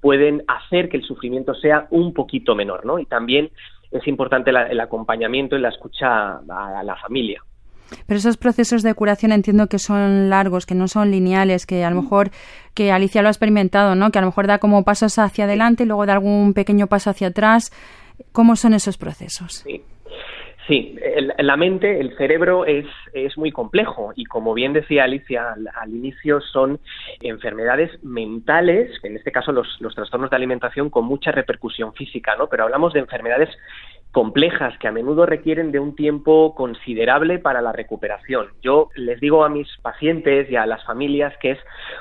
pueden 0.00 0.44
hacer 0.46 0.88
que 0.88 0.98
el 0.98 1.02
sufrimiento 1.02 1.54
sea 1.54 1.88
un 1.90 2.14
poquito 2.14 2.54
menor, 2.54 2.86
¿no? 2.86 3.00
Y 3.00 3.06
también 3.06 3.50
es 3.92 4.06
importante 4.08 4.50
el 4.50 4.80
acompañamiento 4.80 5.56
y 5.56 5.60
la 5.60 5.68
escucha 5.68 6.36
a, 6.36 6.82
la 6.82 6.96
familia. 6.96 7.42
Pero 8.06 8.18
esos 8.18 8.38
procesos 8.38 8.82
de 8.82 8.94
curación 8.94 9.32
entiendo 9.32 9.66
que 9.66 9.78
son 9.78 10.30
largos, 10.30 10.64
que 10.64 10.74
no 10.74 10.88
son 10.88 11.10
lineales, 11.10 11.66
que 11.66 11.84
a 11.84 11.90
lo 11.90 12.00
mejor, 12.00 12.30
que 12.74 12.90
Alicia 12.90 13.20
lo 13.20 13.28
ha 13.28 13.30
experimentado, 13.30 13.94
¿no? 13.94 14.10
Que 14.10 14.18
a 14.18 14.22
lo 14.22 14.28
mejor 14.28 14.46
da 14.46 14.58
como 14.58 14.82
pasos 14.82 15.18
hacia 15.18 15.44
adelante 15.44 15.82
y 15.82 15.86
luego 15.86 16.06
da 16.06 16.14
algún 16.14 16.54
pequeño 16.54 16.86
paso 16.86 17.10
hacia 17.10 17.28
atrás. 17.28 17.70
¿Cómo 18.32 18.56
son 18.56 18.72
esos 18.72 18.96
procesos? 18.96 19.62
Sí. 19.66 19.82
Sí, 20.68 20.96
la 21.38 21.56
mente, 21.56 21.98
el 21.98 22.16
cerebro 22.16 22.64
es, 22.64 22.86
es 23.12 23.36
muy 23.36 23.50
complejo 23.50 24.12
y 24.14 24.24
como 24.24 24.54
bien 24.54 24.72
decía 24.72 25.04
Alicia 25.04 25.56
al, 25.74 25.90
inicio, 25.90 26.40
son 26.40 26.78
enfermedades 27.20 27.90
mentales, 28.04 28.92
en 29.02 29.16
este 29.16 29.32
caso 29.32 29.50
los, 29.50 29.80
los 29.80 29.94
trastornos 29.96 30.30
de 30.30 30.36
alimentación 30.36 30.88
con 30.88 31.04
mucha 31.04 31.32
repercusión 31.32 31.92
física, 31.94 32.36
¿no? 32.36 32.46
Pero 32.46 32.62
hablamos 32.62 32.92
de 32.92 33.00
enfermedades 33.00 33.48
complejas 34.12 34.76
que 34.78 34.88
a 34.88 34.92
menudo 34.92 35.24
requieren 35.24 35.72
de 35.72 35.80
un 35.80 35.96
tiempo 35.96 36.54
considerable 36.54 37.38
para 37.38 37.62
la 37.62 37.72
recuperación. 37.72 38.48
Yo 38.62 38.90
les 38.94 39.18
digo 39.20 39.42
a 39.42 39.48
mis 39.48 39.66
pacientes 39.78 40.50
y 40.50 40.56
a 40.56 40.66
las 40.66 40.84
familias 40.84 41.34
que 41.40 41.52
es 41.52 41.58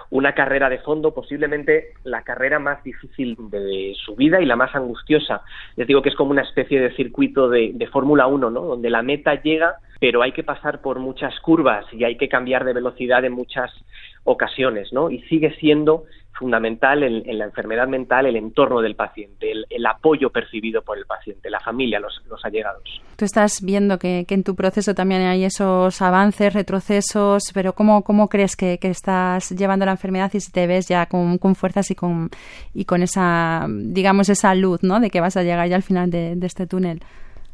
una 0.09 0.33
carrera 0.33 0.69
de 0.69 0.79
fondo, 0.79 1.13
posiblemente 1.13 1.93
la 2.03 2.23
carrera 2.23 2.59
más 2.59 2.83
difícil 2.83 3.37
de 3.49 3.93
su 4.05 4.15
vida 4.17 4.41
y 4.41 4.45
la 4.45 4.57
más 4.57 4.75
angustiosa. 4.75 5.41
Les 5.77 5.87
digo 5.87 6.01
que 6.01 6.09
es 6.09 6.15
como 6.15 6.31
una 6.31 6.43
especie 6.43 6.81
de 6.81 6.93
circuito 6.95 7.49
de, 7.49 7.71
de 7.73 7.87
Fórmula 7.87 8.27
1, 8.27 8.49
¿no? 8.49 8.61
donde 8.61 8.89
la 8.89 9.01
meta 9.01 9.41
llega, 9.41 9.75
pero 10.01 10.21
hay 10.21 10.33
que 10.33 10.43
pasar 10.43 10.81
por 10.81 10.99
muchas 10.99 11.39
curvas 11.39 11.85
y 11.93 12.03
hay 12.03 12.17
que 12.17 12.27
cambiar 12.27 12.65
de 12.65 12.73
velocidad 12.73 13.23
en 13.23 13.33
muchas 13.33 13.71
ocasiones, 14.23 14.93
¿no? 14.93 15.09
Y 15.09 15.21
sigue 15.23 15.55
siendo 15.55 16.05
fundamental 16.41 17.03
en, 17.03 17.37
la 17.37 17.45
enfermedad 17.45 17.87
mental 17.87 18.25
el 18.25 18.35
entorno 18.35 18.81
del 18.81 18.95
paciente, 18.95 19.51
el, 19.51 19.85
apoyo 19.85 20.31
percibido 20.31 20.81
por 20.81 20.97
el 20.97 21.05
paciente, 21.05 21.51
la 21.51 21.59
familia, 21.59 21.99
los, 21.99 22.19
allegados. 22.43 22.81
Tú 23.15 23.25
estás 23.25 23.61
viendo 23.61 23.99
que, 23.99 24.25
en 24.27 24.43
tu 24.43 24.55
proceso 24.55 24.95
también 24.95 25.21
hay 25.21 25.43
esos 25.43 26.01
avances, 26.01 26.53
retrocesos, 26.53 27.43
pero 27.53 27.73
¿cómo, 27.73 28.01
cómo 28.01 28.27
crees 28.27 28.55
que, 28.55 28.79
estás 28.81 29.51
llevando 29.51 29.85
la 29.85 29.91
enfermedad 29.91 30.31
y 30.33 30.39
si 30.39 30.51
te 30.51 30.65
ves 30.65 30.87
ya 30.87 31.05
con, 31.05 31.37
fuerzas 31.55 31.91
y 31.91 31.95
con, 31.95 32.29
y 32.73 32.85
con 32.85 33.03
esa, 33.03 33.67
digamos, 33.69 34.27
esa 34.29 34.55
luz, 34.55 34.81
¿no? 34.81 34.99
De 34.99 35.11
que 35.11 35.21
vas 35.21 35.37
a 35.37 35.43
llegar 35.43 35.67
ya 35.67 35.75
al 35.75 35.83
final 35.83 36.09
de, 36.09 36.35
de 36.35 36.47
este 36.47 36.65
túnel. 36.65 37.01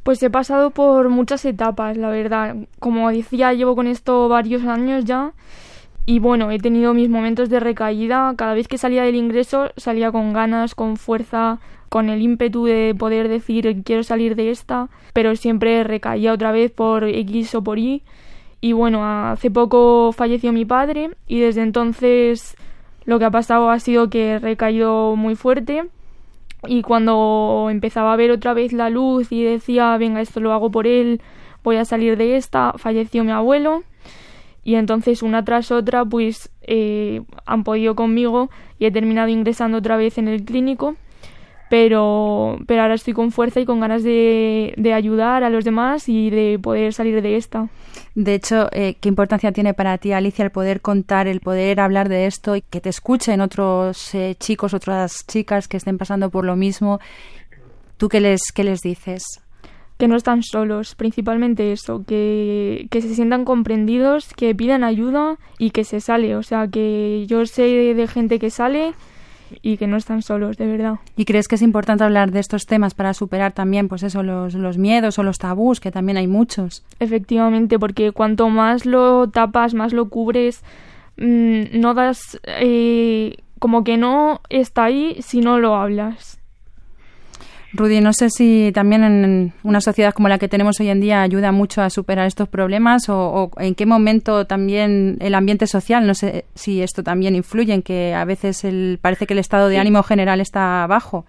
Pues 0.04 0.24
he 0.24 0.30
pasado 0.30 0.70
por 0.70 1.10
muchas 1.10 1.44
etapas, 1.44 1.98
la 1.98 2.10
verdad. 2.10 2.56
Como 2.80 3.12
decía, 3.12 3.52
llevo 3.52 3.76
con 3.76 3.88
esto 3.88 4.30
varios 4.30 4.64
años 4.64 5.04
ya 5.04 5.34
y 6.10 6.20
bueno, 6.20 6.52
he 6.52 6.58
tenido 6.58 6.94
mis 6.94 7.10
momentos 7.10 7.50
de 7.50 7.60
recaída. 7.60 8.34
Cada 8.38 8.54
vez 8.54 8.70
que 8.70 8.78
salía 8.78 9.04
del 9.04 9.16
ingreso 9.16 9.72
salía 9.76 10.10
con 10.10 10.32
ganas, 10.32 10.74
con 10.74 10.96
fuerza, 10.96 11.60
con 11.90 12.10
el 12.10 12.22
ímpetu 12.22 12.64
de 12.64 12.96
poder 12.98 13.28
decir 13.28 13.84
quiero 13.84 14.04
salir 14.04 14.38
de 14.38 14.50
esta, 14.50 14.88
pero 15.12 15.36
siempre 15.36 15.84
recaía 15.84 16.32
otra 16.32 16.54
vez 16.54 16.72
por 16.72 17.04
X 17.04 17.56
o 17.56 17.62
por 17.62 17.78
Y. 17.78 18.04
Y 18.62 18.72
bueno, 18.72 19.06
hace 19.06 19.52
poco 19.52 20.14
falleció 20.14 20.54
mi 20.54 20.64
padre 20.64 21.12
y 21.28 21.42
desde 21.42 21.62
entonces 21.62 22.56
lo 23.04 23.20
que 23.20 23.26
ha 23.26 23.32
pasado 23.32 23.70
ha 23.70 23.80
sido 23.82 24.10
que 24.10 24.32
he 24.32 24.40
recaído 24.40 25.18
muy 25.18 25.36
fuerte. 25.36 25.84
y 26.68 26.84
cuando 26.84 27.68
empezaba 27.70 28.14
a 28.14 28.16
ver 28.16 28.32
otra 28.32 28.54
vez 28.54 28.72
la 28.74 28.90
luz 28.90 29.32
y 29.32 29.44
decía, 29.44 29.98
venga, 29.98 30.22
esto 30.22 30.40
lo 30.40 30.54
hago 30.54 30.72
por 30.72 30.88
él, 30.88 31.22
voy 31.64 31.76
a 31.76 31.86
salir 31.86 32.18
de 32.18 32.38
esta, 32.38 32.74
falleció 32.78 33.24
mi 33.26 33.32
abuelo 33.32 33.84
y 34.68 34.76
entonces 34.76 35.24
una 35.24 35.46
tras 35.46 35.72
otra 35.72 36.04
pues 36.04 36.50
eh, 36.64 37.22
han 37.46 37.64
podido 37.64 37.96
conmigo 37.96 38.50
y 38.78 38.86
he 38.86 38.92
terminado 38.92 39.30
ingresando 39.30 39.78
otra 39.78 39.96
vez 39.96 40.18
en 40.18 40.28
el 40.28 40.44
clínico 40.44 40.98
pero, 41.70 42.60
pero 42.68 42.82
ahora 42.82 42.96
estoy 42.96 43.14
con 43.14 43.32
fuerza 43.32 43.62
y 43.62 43.66
con 43.66 43.80
ganas 43.80 44.04
de, 44.04 44.74
de 44.76 44.94
ayudar 44.94 45.46
a 45.46 45.50
los 45.50 45.64
demás 45.64 46.10
y 46.10 46.30
de 46.30 46.60
poder 46.62 46.92
salir 46.94 47.22
de 47.22 47.38
esta. 47.38 47.70
De 48.14 48.34
hecho, 48.36 48.68
eh, 48.74 48.96
¿qué 49.00 49.08
importancia 49.08 49.54
tiene 49.54 49.74
para 49.74 49.98
ti, 49.98 50.12
Alicia, 50.12 50.44
el 50.44 50.52
poder 50.52 50.82
contar, 50.82 51.28
el 51.28 51.40
poder 51.40 51.80
hablar 51.80 52.10
de 52.10 52.26
esto 52.26 52.58
y 52.58 52.62
que 52.62 52.82
te 52.82 52.90
escuchen 52.90 53.40
otros 53.40 54.14
eh, 54.16 54.36
chicos, 54.38 54.74
otras 54.74 55.26
chicas 55.28 55.70
que 55.70 55.78
estén 55.78 55.98
pasando 55.98 56.30
por 56.30 56.44
lo 56.44 56.58
mismo? 56.58 57.00
¿Tú 57.96 58.10
qué 58.10 58.20
les, 58.20 58.52
qué 58.54 58.66
les 58.66 58.82
dices? 58.82 59.24
Que 59.98 60.08
no 60.08 60.16
están 60.16 60.44
solos, 60.44 60.94
principalmente 60.96 61.72
eso, 61.72 62.04
que, 62.06 62.88
que 62.92 63.02
se 63.02 63.16
sientan 63.16 63.46
comprendidos, 63.46 64.32
que 64.36 64.54
pidan 64.54 64.84
ayuda 64.84 65.38
y 65.58 65.72
que 65.72 65.84
se 65.84 66.02
sale. 66.02 66.36
O 66.36 66.44
sea, 66.44 66.68
que 66.68 67.26
yo 67.28 67.46
sé 67.48 67.64
de 67.64 68.08
gente 68.08 68.38
que 68.38 68.52
sale 68.52 68.94
y 69.62 69.78
que 69.78 69.88
no 69.88 69.98
están 69.98 70.22
solos, 70.22 70.58
de 70.58 70.68
verdad. 70.68 71.00
¿Y 71.16 71.26
crees 71.26 71.48
que 71.48 71.56
es 71.56 71.62
importante 71.62 72.04
hablar 72.04 72.32
de 72.32 72.40
estos 72.40 72.66
temas 72.66 72.94
para 72.94 73.14
superar 73.14 73.54
también, 73.54 73.88
pues 73.88 74.04
eso, 74.04 74.24
los, 74.24 74.54
los 74.54 74.78
miedos 74.78 75.18
o 75.20 75.24
los 75.24 75.38
tabús, 75.38 75.80
que 75.80 75.92
también 75.92 76.18
hay 76.18 76.28
muchos? 76.28 76.84
Efectivamente, 77.00 77.80
porque 77.80 78.12
cuanto 78.12 78.50
más 78.50 78.86
lo 78.86 79.30
tapas, 79.30 79.74
más 79.74 79.94
lo 79.94 80.10
cubres, 80.10 80.64
mmm, 81.18 81.80
no 81.80 81.94
das, 81.94 82.40
eh, 82.46 83.38
como 83.60 83.84
que 83.84 83.98
no 83.98 84.42
está 84.50 84.86
ahí 84.86 85.18
si 85.22 85.40
no 85.40 85.60
lo 85.60 85.76
hablas. 85.76 86.40
Rudy, 87.74 88.02
no 88.02 88.14
sé 88.14 88.30
si 88.30 88.72
también 88.74 89.04
en 89.04 89.54
una 89.64 89.82
sociedad 89.82 90.14
como 90.14 90.30
la 90.30 90.38
que 90.38 90.48
tenemos 90.48 90.80
hoy 90.80 90.90
en 90.90 91.02
día 91.02 91.22
ayuda 91.22 91.52
mucho 91.52 91.82
a 91.82 91.90
superar 91.90 92.26
estos 92.26 92.48
problemas 92.48 93.10
o, 93.10 93.18
o, 93.18 93.52
en 93.62 93.76
qué 93.76 93.86
momento 93.86 94.46
también 94.46 95.18
el 95.20 95.36
ambiente 95.36 95.68
social, 95.68 96.08
no 96.08 96.14
sé 96.14 96.46
si 96.56 96.82
esto 96.82 97.04
también 97.04 97.36
influye 97.36 97.74
en 97.74 97.82
que 97.82 98.14
a 98.14 98.26
veces 98.26 98.64
el, 98.64 99.00
parece 99.02 99.28
que 99.28 99.34
el 99.34 99.40
estado 99.40 99.68
de 99.68 99.80
ánimo 99.80 100.02
general 100.04 100.40
está 100.40 100.88
bajo. 100.88 101.26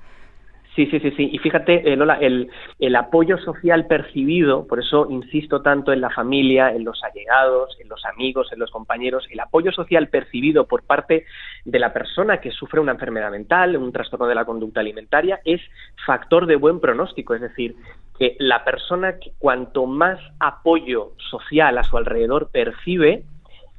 Sí, 0.78 0.86
sí, 0.86 1.00
sí, 1.00 1.10
sí. 1.16 1.28
Y 1.32 1.38
fíjate, 1.38 1.92
eh, 1.92 1.96
Lola, 1.96 2.18
el, 2.20 2.50
el, 2.78 2.94
apoyo 2.94 3.36
social 3.38 3.88
percibido, 3.88 4.64
por 4.64 4.78
eso 4.78 5.08
insisto 5.10 5.60
tanto 5.60 5.92
en 5.92 6.00
la 6.00 6.08
familia, 6.08 6.70
en 6.70 6.84
los 6.84 7.02
allegados, 7.02 7.76
en 7.80 7.88
los 7.88 8.04
amigos, 8.04 8.52
en 8.52 8.60
los 8.60 8.70
compañeros, 8.70 9.26
el 9.28 9.40
apoyo 9.40 9.72
social 9.72 10.06
percibido 10.06 10.68
por 10.68 10.84
parte 10.84 11.26
de 11.64 11.78
la 11.80 11.92
persona 11.92 12.40
que 12.40 12.52
sufre 12.52 12.78
una 12.78 12.92
enfermedad 12.92 13.32
mental, 13.32 13.76
un 13.76 13.90
trastorno 13.90 14.28
de 14.28 14.36
la 14.36 14.44
conducta 14.44 14.78
alimentaria, 14.78 15.40
es 15.44 15.60
factor 16.06 16.46
de 16.46 16.54
buen 16.54 16.78
pronóstico. 16.78 17.34
Es 17.34 17.40
decir, 17.40 17.74
que 18.16 18.36
la 18.38 18.62
persona 18.62 19.18
que 19.18 19.32
cuanto 19.40 19.84
más 19.86 20.20
apoyo 20.38 21.10
social 21.28 21.76
a 21.76 21.82
su 21.82 21.96
alrededor 21.96 22.50
percibe, 22.52 23.24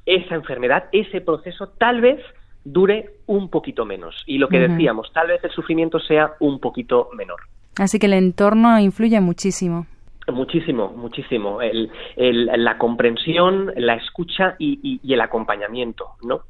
esa 0.05 0.35
enfermedad, 0.35 0.89
ese 0.91 1.21
proceso, 1.21 1.69
tal 1.77 2.01
vez 2.01 2.19
dure 2.63 3.11
un 3.27 3.49
poquito 3.49 3.85
menos. 3.85 4.23
Y 4.25 4.37
lo 4.37 4.47
que 4.49 4.57
uh 4.57 4.61
-huh. 4.61 4.69
decíamos, 4.71 5.11
tal 5.13 5.27
vez 5.27 5.43
el 5.43 5.51
sufrimiento 5.51 5.99
sea 5.99 6.33
un 6.39 6.59
poquito 6.59 7.09
menor. 7.15 7.39
Así 7.77 7.99
que 7.99 8.07
el 8.07 8.13
entorno 8.13 8.79
influye 8.79 9.19
muchísimo. 9.21 9.87
Muchísimo, 10.27 10.89
muchísimo. 10.95 11.61
El, 11.61 11.89
el, 12.15 12.45
la 12.63 12.77
comprensión, 12.77 13.71
la 13.75 13.95
escucha 13.95 14.55
y, 14.59 14.79
y, 14.83 14.99
y, 15.01 15.13
el 15.13 15.21
acompañamiento, 15.21 16.05
¿no? 16.21 16.41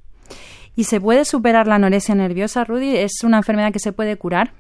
¿Y 0.76 0.86
se 0.86 1.00
puede 1.00 1.24
superar 1.26 1.68
la 1.68 1.76
anorexia 1.76 2.16
nerviosa, 2.16 2.64
Rudy? 2.64 2.98
¿Es 2.98 3.24
una 3.24 3.38
enfermedad 3.38 3.72
que 3.72 3.80
se 3.80 3.94
puede 3.94 4.18
curar? 4.18 4.52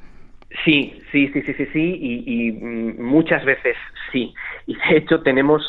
Sí, 0.65 0.93
sí, 1.11 1.27
sí, 1.33 1.41
sí, 1.41 1.53
sí, 1.53 1.65
sí, 1.73 1.97
y, 2.01 2.47
y 2.47 2.51
muchas 2.53 3.43
veces 3.45 3.75
sí. 4.11 4.33
Y 4.67 4.75
de 4.75 4.97
hecho 4.97 5.21
tenemos, 5.21 5.61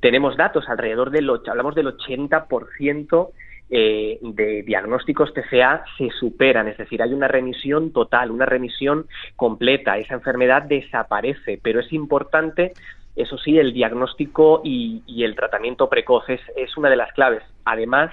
tenemos 0.00 0.36
datos 0.36 0.68
alrededor 0.68 1.10
del, 1.10 1.30
hablamos 1.48 1.74
del 1.74 1.86
80% 1.86 3.30
eh, 3.68 4.18
de 4.22 4.62
diagnósticos 4.62 5.34
TCA 5.34 5.84
se 5.98 6.10
superan, 6.10 6.68
es 6.68 6.76
decir, 6.76 7.02
hay 7.02 7.12
una 7.12 7.26
remisión 7.26 7.92
total, 7.92 8.30
una 8.30 8.46
remisión 8.46 9.06
completa, 9.34 9.98
esa 9.98 10.14
enfermedad 10.14 10.62
desaparece, 10.62 11.58
pero 11.60 11.80
es 11.80 11.92
importante, 11.92 12.74
eso 13.16 13.36
sí, 13.38 13.58
el 13.58 13.72
diagnóstico 13.72 14.60
y, 14.62 15.02
el 15.24 15.34
tratamiento 15.34 15.88
precoz 15.88 16.28
es, 16.28 16.40
es, 16.54 16.76
una 16.76 16.90
de 16.90 16.96
las 16.96 17.12
claves, 17.12 17.42
además 17.64 18.12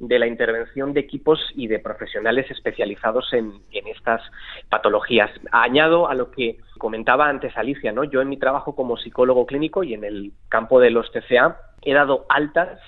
de 0.00 0.18
la 0.18 0.26
intervención 0.26 0.92
de 0.92 1.00
equipos 1.00 1.40
y 1.54 1.68
de 1.68 1.78
profesionales 1.78 2.50
especializados 2.50 3.32
en, 3.32 3.52
en 3.72 3.86
estas 3.88 4.22
patologías. 4.68 5.30
Añado 5.52 6.08
a 6.08 6.14
lo 6.14 6.30
que 6.30 6.58
comentaba 6.78 7.28
antes 7.28 7.56
Alicia, 7.56 7.92
¿no? 7.92 8.04
Yo 8.04 8.20
en 8.20 8.28
mi 8.28 8.36
trabajo 8.36 8.74
como 8.74 8.96
psicólogo 8.96 9.46
clínico 9.46 9.84
y 9.84 9.94
en 9.94 10.04
el 10.04 10.32
campo 10.48 10.80
de 10.80 10.90
los 10.90 11.10
TCA 11.12 11.56
he 11.82 11.94
dado 11.94 12.26
altas 12.28 12.80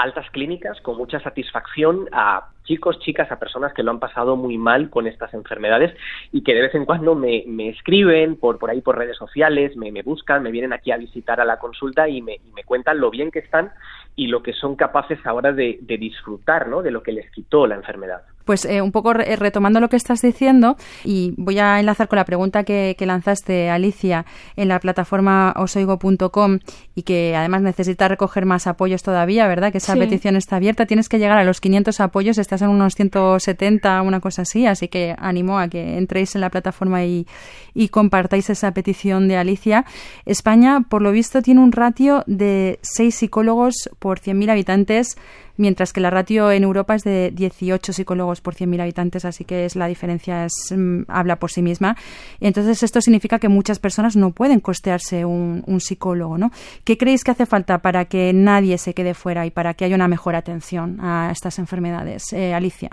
altas 0.00 0.28
clínicas 0.30 0.80
con 0.80 0.96
mucha 0.96 1.20
satisfacción 1.20 2.08
a 2.12 2.48
chicos, 2.64 2.98
chicas, 3.00 3.30
a 3.30 3.38
personas 3.38 3.74
que 3.74 3.82
lo 3.82 3.90
han 3.90 3.98
pasado 3.98 4.36
muy 4.36 4.56
mal 4.56 4.90
con 4.90 5.06
estas 5.06 5.34
enfermedades 5.34 5.94
y 6.32 6.42
que 6.42 6.54
de 6.54 6.62
vez 6.62 6.74
en 6.74 6.84
cuando 6.84 7.14
me, 7.14 7.44
escriben 7.68 8.36
por, 8.36 8.58
por 8.58 8.70
ahí 8.70 8.80
por 8.80 8.96
redes 8.96 9.16
sociales, 9.16 9.76
me, 9.76 9.92
me, 9.92 10.02
buscan, 10.02 10.42
me 10.42 10.50
vienen 10.50 10.72
aquí 10.72 10.90
a 10.90 10.96
visitar 10.96 11.40
a 11.40 11.44
la 11.44 11.58
consulta 11.58 12.08
y 12.08 12.22
me, 12.22 12.34
y 12.34 12.52
me 12.52 12.64
cuentan 12.64 13.00
lo 13.00 13.10
bien 13.10 13.30
que 13.30 13.40
están 13.40 13.72
y 14.16 14.28
lo 14.28 14.42
que 14.42 14.52
son 14.52 14.76
capaces 14.76 15.18
ahora 15.26 15.52
de, 15.52 15.78
de 15.82 15.98
disfrutar 15.98 16.68
¿no? 16.68 16.82
de 16.82 16.90
lo 16.90 17.02
que 17.02 17.12
les 17.12 17.30
quitó 17.30 17.66
la 17.66 17.74
enfermedad. 17.74 18.22
Pues 18.50 18.64
eh, 18.64 18.82
un 18.82 18.90
poco 18.90 19.12
re 19.12 19.36
retomando 19.36 19.78
lo 19.78 19.88
que 19.88 19.94
estás 19.94 20.22
diciendo, 20.22 20.76
y 21.04 21.34
voy 21.36 21.60
a 21.60 21.78
enlazar 21.78 22.08
con 22.08 22.16
la 22.16 22.24
pregunta 22.24 22.64
que, 22.64 22.96
que 22.98 23.06
lanzaste, 23.06 23.70
Alicia, 23.70 24.26
en 24.56 24.66
la 24.66 24.80
plataforma 24.80 25.54
osoigo.com 25.54 26.58
y 26.96 27.02
que 27.02 27.36
además 27.36 27.62
necesita 27.62 28.08
recoger 28.08 28.46
más 28.46 28.66
apoyos 28.66 29.04
todavía, 29.04 29.46
¿verdad? 29.46 29.70
Que 29.70 29.78
esa 29.78 29.92
sí. 29.92 30.00
petición 30.00 30.34
está 30.34 30.56
abierta. 30.56 30.86
Tienes 30.86 31.08
que 31.08 31.20
llegar 31.20 31.38
a 31.38 31.44
los 31.44 31.60
500 31.60 32.00
apoyos, 32.00 32.38
estás 32.38 32.60
en 32.62 32.70
unos 32.70 32.96
170, 32.96 34.02
una 34.02 34.18
cosa 34.18 34.42
así, 34.42 34.66
así 34.66 34.88
que 34.88 35.14
animo 35.16 35.60
a 35.60 35.68
que 35.68 35.96
entréis 35.96 36.34
en 36.34 36.40
la 36.40 36.50
plataforma 36.50 37.04
y, 37.04 37.28
y 37.72 37.90
compartáis 37.90 38.50
esa 38.50 38.74
petición 38.74 39.28
de 39.28 39.36
Alicia. 39.36 39.84
España, 40.26 40.80
por 40.88 41.02
lo 41.02 41.12
visto, 41.12 41.40
tiene 41.40 41.60
un 41.60 41.70
ratio 41.70 42.24
de 42.26 42.80
6 42.82 43.14
psicólogos 43.14 43.90
por 44.00 44.18
100.000 44.18 44.50
habitantes 44.50 45.16
mientras 45.60 45.92
que 45.92 46.00
la 46.00 46.10
ratio 46.10 46.50
en 46.50 46.64
Europa 46.64 46.94
es 46.94 47.04
de 47.04 47.30
18 47.32 47.92
psicólogos 47.92 48.40
por 48.40 48.54
100.000 48.54 48.80
habitantes, 48.80 49.24
así 49.24 49.44
que 49.44 49.66
es 49.66 49.76
la 49.76 49.86
diferencia 49.86 50.46
es, 50.46 50.52
mm, 50.76 51.02
habla 51.08 51.36
por 51.36 51.50
sí 51.50 51.62
misma. 51.62 51.96
Entonces 52.40 52.82
esto 52.82 53.00
significa 53.00 53.38
que 53.38 53.48
muchas 53.48 53.78
personas 53.78 54.16
no 54.16 54.32
pueden 54.32 54.60
costearse 54.60 55.24
un, 55.24 55.60
psicólogo, 55.80 56.36
¿no? 56.36 56.50
¿Qué 56.84 56.98
creéis 56.98 57.24
que 57.24 57.30
hace 57.30 57.46
falta 57.46 57.78
para 57.78 58.04
que 58.04 58.32
nadie 58.34 58.76
se 58.76 58.92
quede 58.92 59.14
fuera 59.14 59.46
y 59.46 59.50
para 59.50 59.72
que 59.72 59.86
haya 59.86 59.94
una 59.94 60.08
mejor 60.08 60.34
atención 60.34 60.98
a 61.00 61.30
estas 61.32 61.58
enfermedades, 61.58 62.32
eh, 62.32 62.52
Alicia? 62.52 62.90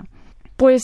Pues 0.56 0.82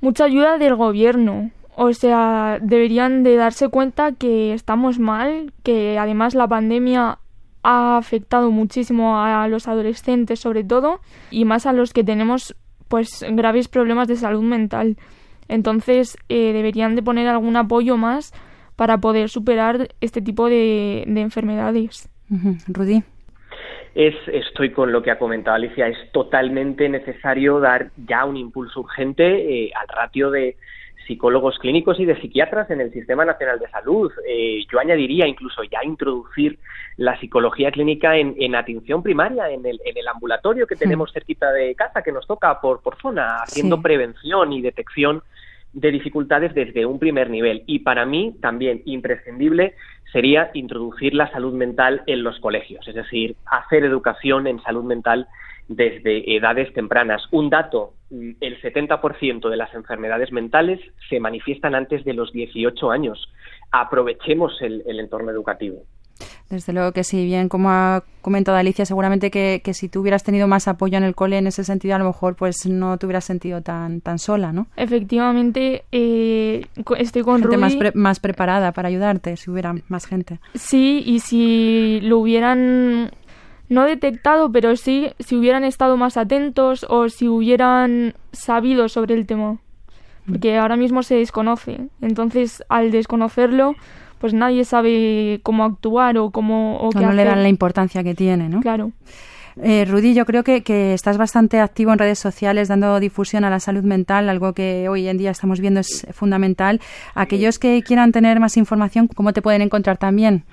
mucha 0.00 0.24
ayuda 0.24 0.58
del 0.58 0.74
gobierno. 0.74 1.50
O 1.76 1.92
sea, 1.92 2.58
deberían 2.60 3.22
de 3.22 3.36
darse 3.36 3.68
cuenta 3.68 4.12
que 4.12 4.52
estamos 4.52 4.98
mal, 4.98 5.52
que 5.62 5.98
además 5.98 6.34
la 6.34 6.48
pandemia 6.48 7.19
ha 7.62 7.96
afectado 7.96 8.50
muchísimo 8.50 9.18
a 9.18 9.46
los 9.48 9.68
adolescentes 9.68 10.40
sobre 10.40 10.64
todo 10.64 11.00
y 11.30 11.44
más 11.44 11.66
a 11.66 11.72
los 11.72 11.92
que 11.92 12.04
tenemos 12.04 12.54
pues 12.88 13.24
graves 13.30 13.68
problemas 13.68 14.08
de 14.08 14.16
salud 14.16 14.42
mental. 14.42 14.96
Entonces 15.48 16.16
eh, 16.28 16.52
deberían 16.52 16.96
de 16.96 17.02
poner 17.02 17.28
algún 17.28 17.56
apoyo 17.56 17.96
más 17.96 18.32
para 18.76 18.98
poder 18.98 19.28
superar 19.28 19.88
este 20.00 20.22
tipo 20.22 20.48
de, 20.48 21.04
de 21.06 21.20
enfermedades. 21.20 22.08
Uh 22.30 22.34
-huh. 22.34 22.64
Rudy. 22.68 23.02
Es, 23.94 24.14
estoy 24.32 24.70
con 24.70 24.92
lo 24.92 25.02
que 25.02 25.10
ha 25.10 25.18
comentado 25.18 25.56
Alicia, 25.56 25.88
es 25.88 25.98
totalmente 26.12 26.88
necesario 26.88 27.58
dar 27.58 27.90
ya 28.06 28.24
un 28.24 28.36
impulso 28.36 28.80
urgente 28.80 29.24
eh, 29.24 29.72
al 29.74 29.88
ratio 29.88 30.30
de, 30.30 30.56
psicólogos 31.10 31.58
clínicos 31.58 31.98
y 31.98 32.04
de 32.04 32.20
psiquiatras 32.20 32.70
en 32.70 32.80
el 32.80 32.92
Sistema 32.92 33.24
Nacional 33.24 33.58
de 33.58 33.68
Salud. 33.68 34.12
Eh, 34.28 34.64
yo 34.70 34.78
añadiría 34.78 35.26
incluso 35.26 35.64
ya 35.64 35.80
introducir 35.82 36.60
la 36.98 37.18
psicología 37.18 37.72
clínica 37.72 38.16
en, 38.16 38.36
en 38.38 38.54
atención 38.54 39.02
primaria, 39.02 39.50
en 39.50 39.66
el, 39.66 39.80
en 39.84 39.98
el, 39.98 40.06
ambulatorio 40.06 40.68
que 40.68 40.76
tenemos 40.76 41.12
cerquita 41.12 41.50
de 41.50 41.74
casa, 41.74 42.02
que 42.02 42.12
nos 42.12 42.28
toca 42.28 42.60
por, 42.60 42.80
por 42.80 42.96
zona, 43.02 43.38
haciendo 43.42 43.76
sí. 43.76 43.82
prevención 43.82 44.52
y 44.52 44.62
detección 44.62 45.24
de 45.72 45.90
dificultades 45.90 46.54
desde 46.54 46.86
un 46.86 47.00
primer 47.00 47.28
nivel. 47.28 47.64
Y 47.66 47.80
para 47.80 48.06
mí 48.06 48.36
también 48.40 48.82
imprescindible 48.84 49.74
sería 50.12 50.52
introducir 50.54 51.14
la 51.14 51.28
salud 51.32 51.54
mental 51.54 52.04
en 52.06 52.22
los 52.22 52.38
colegios, 52.38 52.86
es 52.86 52.94
decir, 52.94 53.34
hacer 53.46 53.84
educación 53.84 54.46
en 54.46 54.62
salud 54.62 54.84
mental 54.84 55.26
desde 55.70 56.36
edades 56.36 56.72
tempranas. 56.74 57.22
Un 57.30 57.48
dato, 57.48 57.94
el 58.10 58.60
70% 58.60 59.48
de 59.48 59.56
las 59.56 59.72
enfermedades 59.72 60.32
mentales 60.32 60.80
se 61.08 61.20
manifiestan 61.20 61.76
antes 61.76 62.04
de 62.04 62.12
los 62.12 62.32
18 62.32 62.90
años. 62.90 63.32
Aprovechemos 63.70 64.60
el, 64.62 64.82
el 64.84 64.98
entorno 64.98 65.30
educativo. 65.30 65.84
Desde 66.50 66.72
luego 66.72 66.90
que 66.90 67.04
sí, 67.04 67.24
bien, 67.24 67.48
como 67.48 67.70
ha 67.70 68.02
comentado 68.22 68.58
Alicia, 68.58 68.84
seguramente 68.84 69.30
que, 69.30 69.62
si 69.72 69.88
tú 69.88 70.00
hubieras 70.00 70.24
tenido 70.24 70.48
más 70.48 70.66
apoyo 70.66 70.98
en 70.98 71.04
el 71.04 71.14
cole 71.14 71.38
en 71.38 71.46
ese 71.46 71.62
sentido, 71.62 71.94
a 71.94 71.98
lo 71.98 72.06
mejor 72.06 72.34
pues 72.34 72.66
no 72.66 72.98
te 72.98 73.06
hubieras 73.06 73.24
sentido 73.24 73.62
tan, 73.62 74.00
tan 74.00 74.18
sola, 74.18 74.52
¿no? 74.52 74.66
Efectivamente, 74.76 75.84
eh, 75.92 76.66
estoy 76.98 77.22
con 77.22 77.40
gente 77.40 77.56
más, 77.56 77.76
más 77.94 78.18
preparada 78.18 78.72
para 78.72 78.88
ayudarte, 78.88 79.36
si 79.36 79.48
hubiera 79.48 79.74
más 79.86 80.06
gente. 80.06 80.40
Sí, 80.54 81.04
y 81.06 81.20
si 81.20 82.00
lo 82.02 82.18
hubieran 82.18 83.12
no 83.70 83.84
detectado, 83.84 84.52
pero 84.52 84.76
sí 84.76 85.10
si 85.20 85.36
hubieran 85.36 85.64
estado 85.64 85.96
más 85.96 86.16
atentos 86.18 86.84
o 86.88 87.08
si 87.08 87.28
hubieran 87.28 88.14
sabido 88.32 88.88
sobre 88.88 89.14
el 89.14 89.26
tema. 89.26 89.58
Porque 90.26 90.58
ahora 90.58 90.76
mismo 90.76 91.02
se 91.02 91.14
desconoce. 91.14 91.88
Entonces, 92.02 92.62
al 92.68 92.90
desconocerlo, 92.90 93.74
pues 94.18 94.34
nadie 94.34 94.64
sabe 94.64 95.40
cómo 95.42 95.64
actuar 95.64 96.18
o 96.18 96.30
cómo 96.30 96.78
o, 96.78 96.90
no 96.92 97.12
le 97.12 97.24
dan 97.24 97.42
la 97.42 97.48
importancia 97.48 98.04
que 98.04 98.14
tiene, 98.14 98.48
¿no? 98.48 98.60
Claro. 98.60 98.92
Eh, 99.62 99.84
Rudy, 99.84 100.14
yo 100.14 100.26
creo 100.26 100.44
que, 100.44 100.62
que, 100.62 100.94
estás 100.94 101.16
bastante 101.16 101.60
activo 101.60 101.92
en 101.92 101.98
redes 101.98 102.18
sociales 102.18 102.68
dando 102.68 102.98
difusión 103.00 103.44
a 103.44 103.50
la 103.50 103.60
salud 103.60 103.82
mental, 103.82 104.28
algo 104.28 104.52
que 104.52 104.88
hoy 104.88 105.08
en 105.08 105.16
día 105.16 105.30
estamos 105.30 105.60
viendo 105.60 105.80
es 105.80 106.06
fundamental. 106.12 106.80
Aquellos 107.14 107.58
que 107.58 107.82
quieran 107.82 108.12
tener 108.12 108.40
más 108.40 108.56
información, 108.56 109.08
¿cómo 109.08 109.32
te 109.32 109.42
pueden 109.42 109.62
encontrar 109.62 109.96
también? 109.96 110.44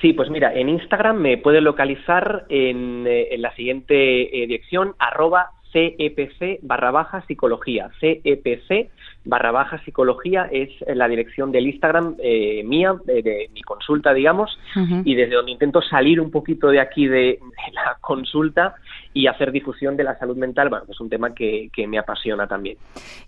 Sí, 0.00 0.12
pues 0.12 0.28
mira, 0.30 0.52
en 0.54 0.68
Instagram 0.68 1.16
me 1.16 1.38
puede 1.38 1.60
localizar 1.60 2.46
en, 2.48 3.06
eh, 3.06 3.28
en 3.30 3.42
la 3.42 3.54
siguiente 3.54 3.94
eh, 4.36 4.46
dirección, 4.46 4.94
arroba 4.98 5.50
CEPC 5.72 6.60
barra 6.62 6.90
baja 6.90 7.24
psicología. 7.26 7.90
CEPC 8.00 8.90
barra 9.24 9.52
baja 9.52 9.82
psicología 9.84 10.48
es 10.52 10.70
la 10.86 11.08
dirección 11.08 11.50
del 11.50 11.66
Instagram 11.66 12.16
eh, 12.18 12.62
mía, 12.64 12.94
de, 13.04 13.48
mi 13.52 13.62
consulta, 13.62 14.12
digamos, 14.12 14.58
y 15.04 15.14
desde 15.14 15.34
donde 15.34 15.52
intento 15.52 15.80
salir 15.80 16.20
un 16.20 16.30
poquito 16.30 16.68
de 16.68 16.80
aquí 16.80 17.06
de, 17.06 17.38
la 17.72 17.96
consulta 18.00 18.74
y 19.12 19.26
hacer 19.26 19.52
difusión 19.52 19.96
de 19.96 20.04
la 20.04 20.18
salud 20.18 20.36
mental, 20.36 20.68
bueno, 20.68 20.84
es 20.88 21.00
un 21.00 21.08
tema 21.08 21.34
que, 21.34 21.70
me 21.86 21.98
apasiona 21.98 22.46
también. 22.46 22.76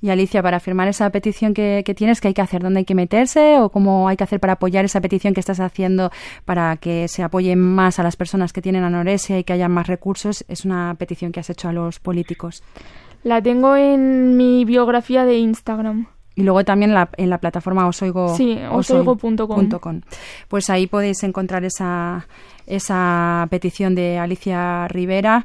Y 0.01 0.11
Alicia, 0.11 0.43
para 0.43 0.61
firmar 0.61 0.89
esa 0.89 1.11
petición 1.11 1.53
que, 1.55 1.83
que, 1.85 1.95
tienes, 1.95 2.21
¿qué 2.21 2.29
hay 2.29 2.35
que 2.35 2.41
hacer? 2.41 2.63
¿Dónde 2.63 2.79
hay 2.79 2.85
que 2.85 2.95
meterse? 2.95 3.59
¿O 3.61 3.69
cómo 3.71 4.09
hay 4.09 4.17
que 4.17 4.25
hacer 4.25 4.41
para 4.41 4.55
apoyar 4.55 4.85
esa 4.85 5.01
petición 5.01 5.35
que 5.35 5.41
estás 5.41 5.61
haciendo 5.61 6.11
para 6.45 6.77
que 6.77 7.07
se 7.09 7.23
apoye 7.23 7.55
más 7.55 7.99
a 7.99 8.03
las 8.03 8.17
personas 8.17 8.53
que 8.53 8.63
tienen 8.63 8.83
anorexia 8.83 9.39
y 9.39 9.45
que 9.45 9.53
haya 9.53 9.69
más 9.69 9.87
recursos? 9.87 10.45
Es 10.49 10.65
una 10.65 10.95
petición 10.99 11.33
que 11.33 11.41
has 11.41 11.51
hecho 11.51 11.69
a 11.69 11.73
los 11.73 12.01
políticos. 12.01 12.63
La 13.27 13.43
tengo 13.43 13.75
en 13.75 14.37
mi 14.37 14.65
biografía 14.65 15.25
de 15.25 15.37
Instagram. 15.39 16.07
Y 16.37 16.45
luego 16.45 16.65
también 16.65 16.95
la, 16.95 17.09
en 17.17 17.29
la 17.29 17.39
plataforma 17.39 17.89
osoigo, 17.89 18.37
sí, 18.37 18.57
osoigo.com. 18.71 20.01
Pues 20.47 20.71
ahí 20.71 20.87
podéis 20.87 21.25
encontrar 21.25 21.65
esa, 21.65 22.29
esa 22.69 23.49
petición 23.51 23.97
de 23.97 24.19
Alicia 24.19 24.87
Rivera. 24.87 25.45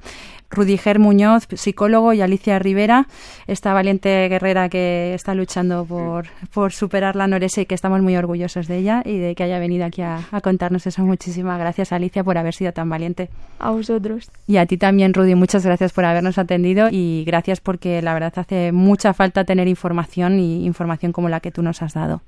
Rudiger 0.52 1.00
Muñoz, 1.00 1.48
psicólogo, 1.54 2.14
y 2.14 2.22
Alicia 2.22 2.60
Rivera, 2.60 3.08
esta 3.48 3.74
valiente 3.74 4.28
guerrera 4.30 4.70
que 4.70 5.14
está 5.14 5.34
luchando 5.34 5.86
por, 5.86 6.28
por 6.54 6.72
superar 6.74 7.16
la 7.16 7.26
anorexia 7.26 7.64
y 7.64 7.66
que 7.66 7.76
estamos 7.76 8.02
muy 8.02 8.16
orgullosos 8.16 8.68
de 8.68 8.78
ella 8.78 9.02
y 9.06 9.18
de 9.18 9.36
que 9.36 9.44
haya 9.44 9.60
venido 9.60 9.86
aquí 9.86 10.02
a, 10.02 10.20
contarnos 10.44 10.88
eso. 10.88 11.04
Muchísimas 11.04 11.60
gracias, 11.60 11.92
Alicia, 11.92 12.24
por 12.24 12.38
haber 12.38 12.54
sido 12.54 12.72
tan 12.72 12.90
valiente. 12.90 13.30
A 13.60 13.72
vosotros. 13.72 14.30
Y 14.48 14.58
a 14.58 14.66
ti 14.66 14.78
también, 14.78 15.14
Rudy, 15.14 15.36
muchas 15.36 15.66
gracias 15.66 15.94
por 15.94 16.06
habernos 16.06 16.38
atendido 16.38 16.90
y 16.92 17.24
gracias 17.26 17.62
porque 17.62 18.02
la 18.02 18.14
verdad 18.14 18.34
hace 18.36 18.72
mucha 18.72 19.14
falta 19.14 19.44
tener 19.44 19.68
información 19.68 20.40
y 20.40 20.66
información 20.66 21.12
como 21.12 21.30
la 21.30 21.40
que 21.40 21.52
tú 21.52 21.62
nos 21.62 21.82
has 21.82 21.94
dado. 21.94 22.22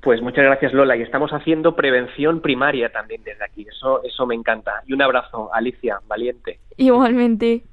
Pues 0.00 0.22
muchas 0.22 0.44
gracias 0.44 0.72
Lola 0.72 0.96
y 0.96 1.02
estamos 1.02 1.30
haciendo 1.32 1.74
prevención 1.74 2.40
primaria 2.40 2.90
también 2.90 3.22
desde 3.24 3.44
aquí. 3.44 3.66
Eso, 3.68 4.02
eso 4.04 4.26
me 4.26 4.34
encanta. 4.34 4.82
Y 4.86 4.92
un 4.92 5.02
abrazo, 5.02 5.50
Alicia, 5.52 6.00
valiente. 6.06 6.60
Igualmente. 6.76 7.64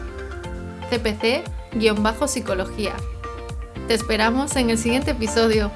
cpc-psicología. 0.89 2.93
Te 3.87 3.93
esperamos 3.93 4.55
en 4.55 4.71
el 4.71 4.79
siguiente 4.79 5.11
episodio. 5.11 5.71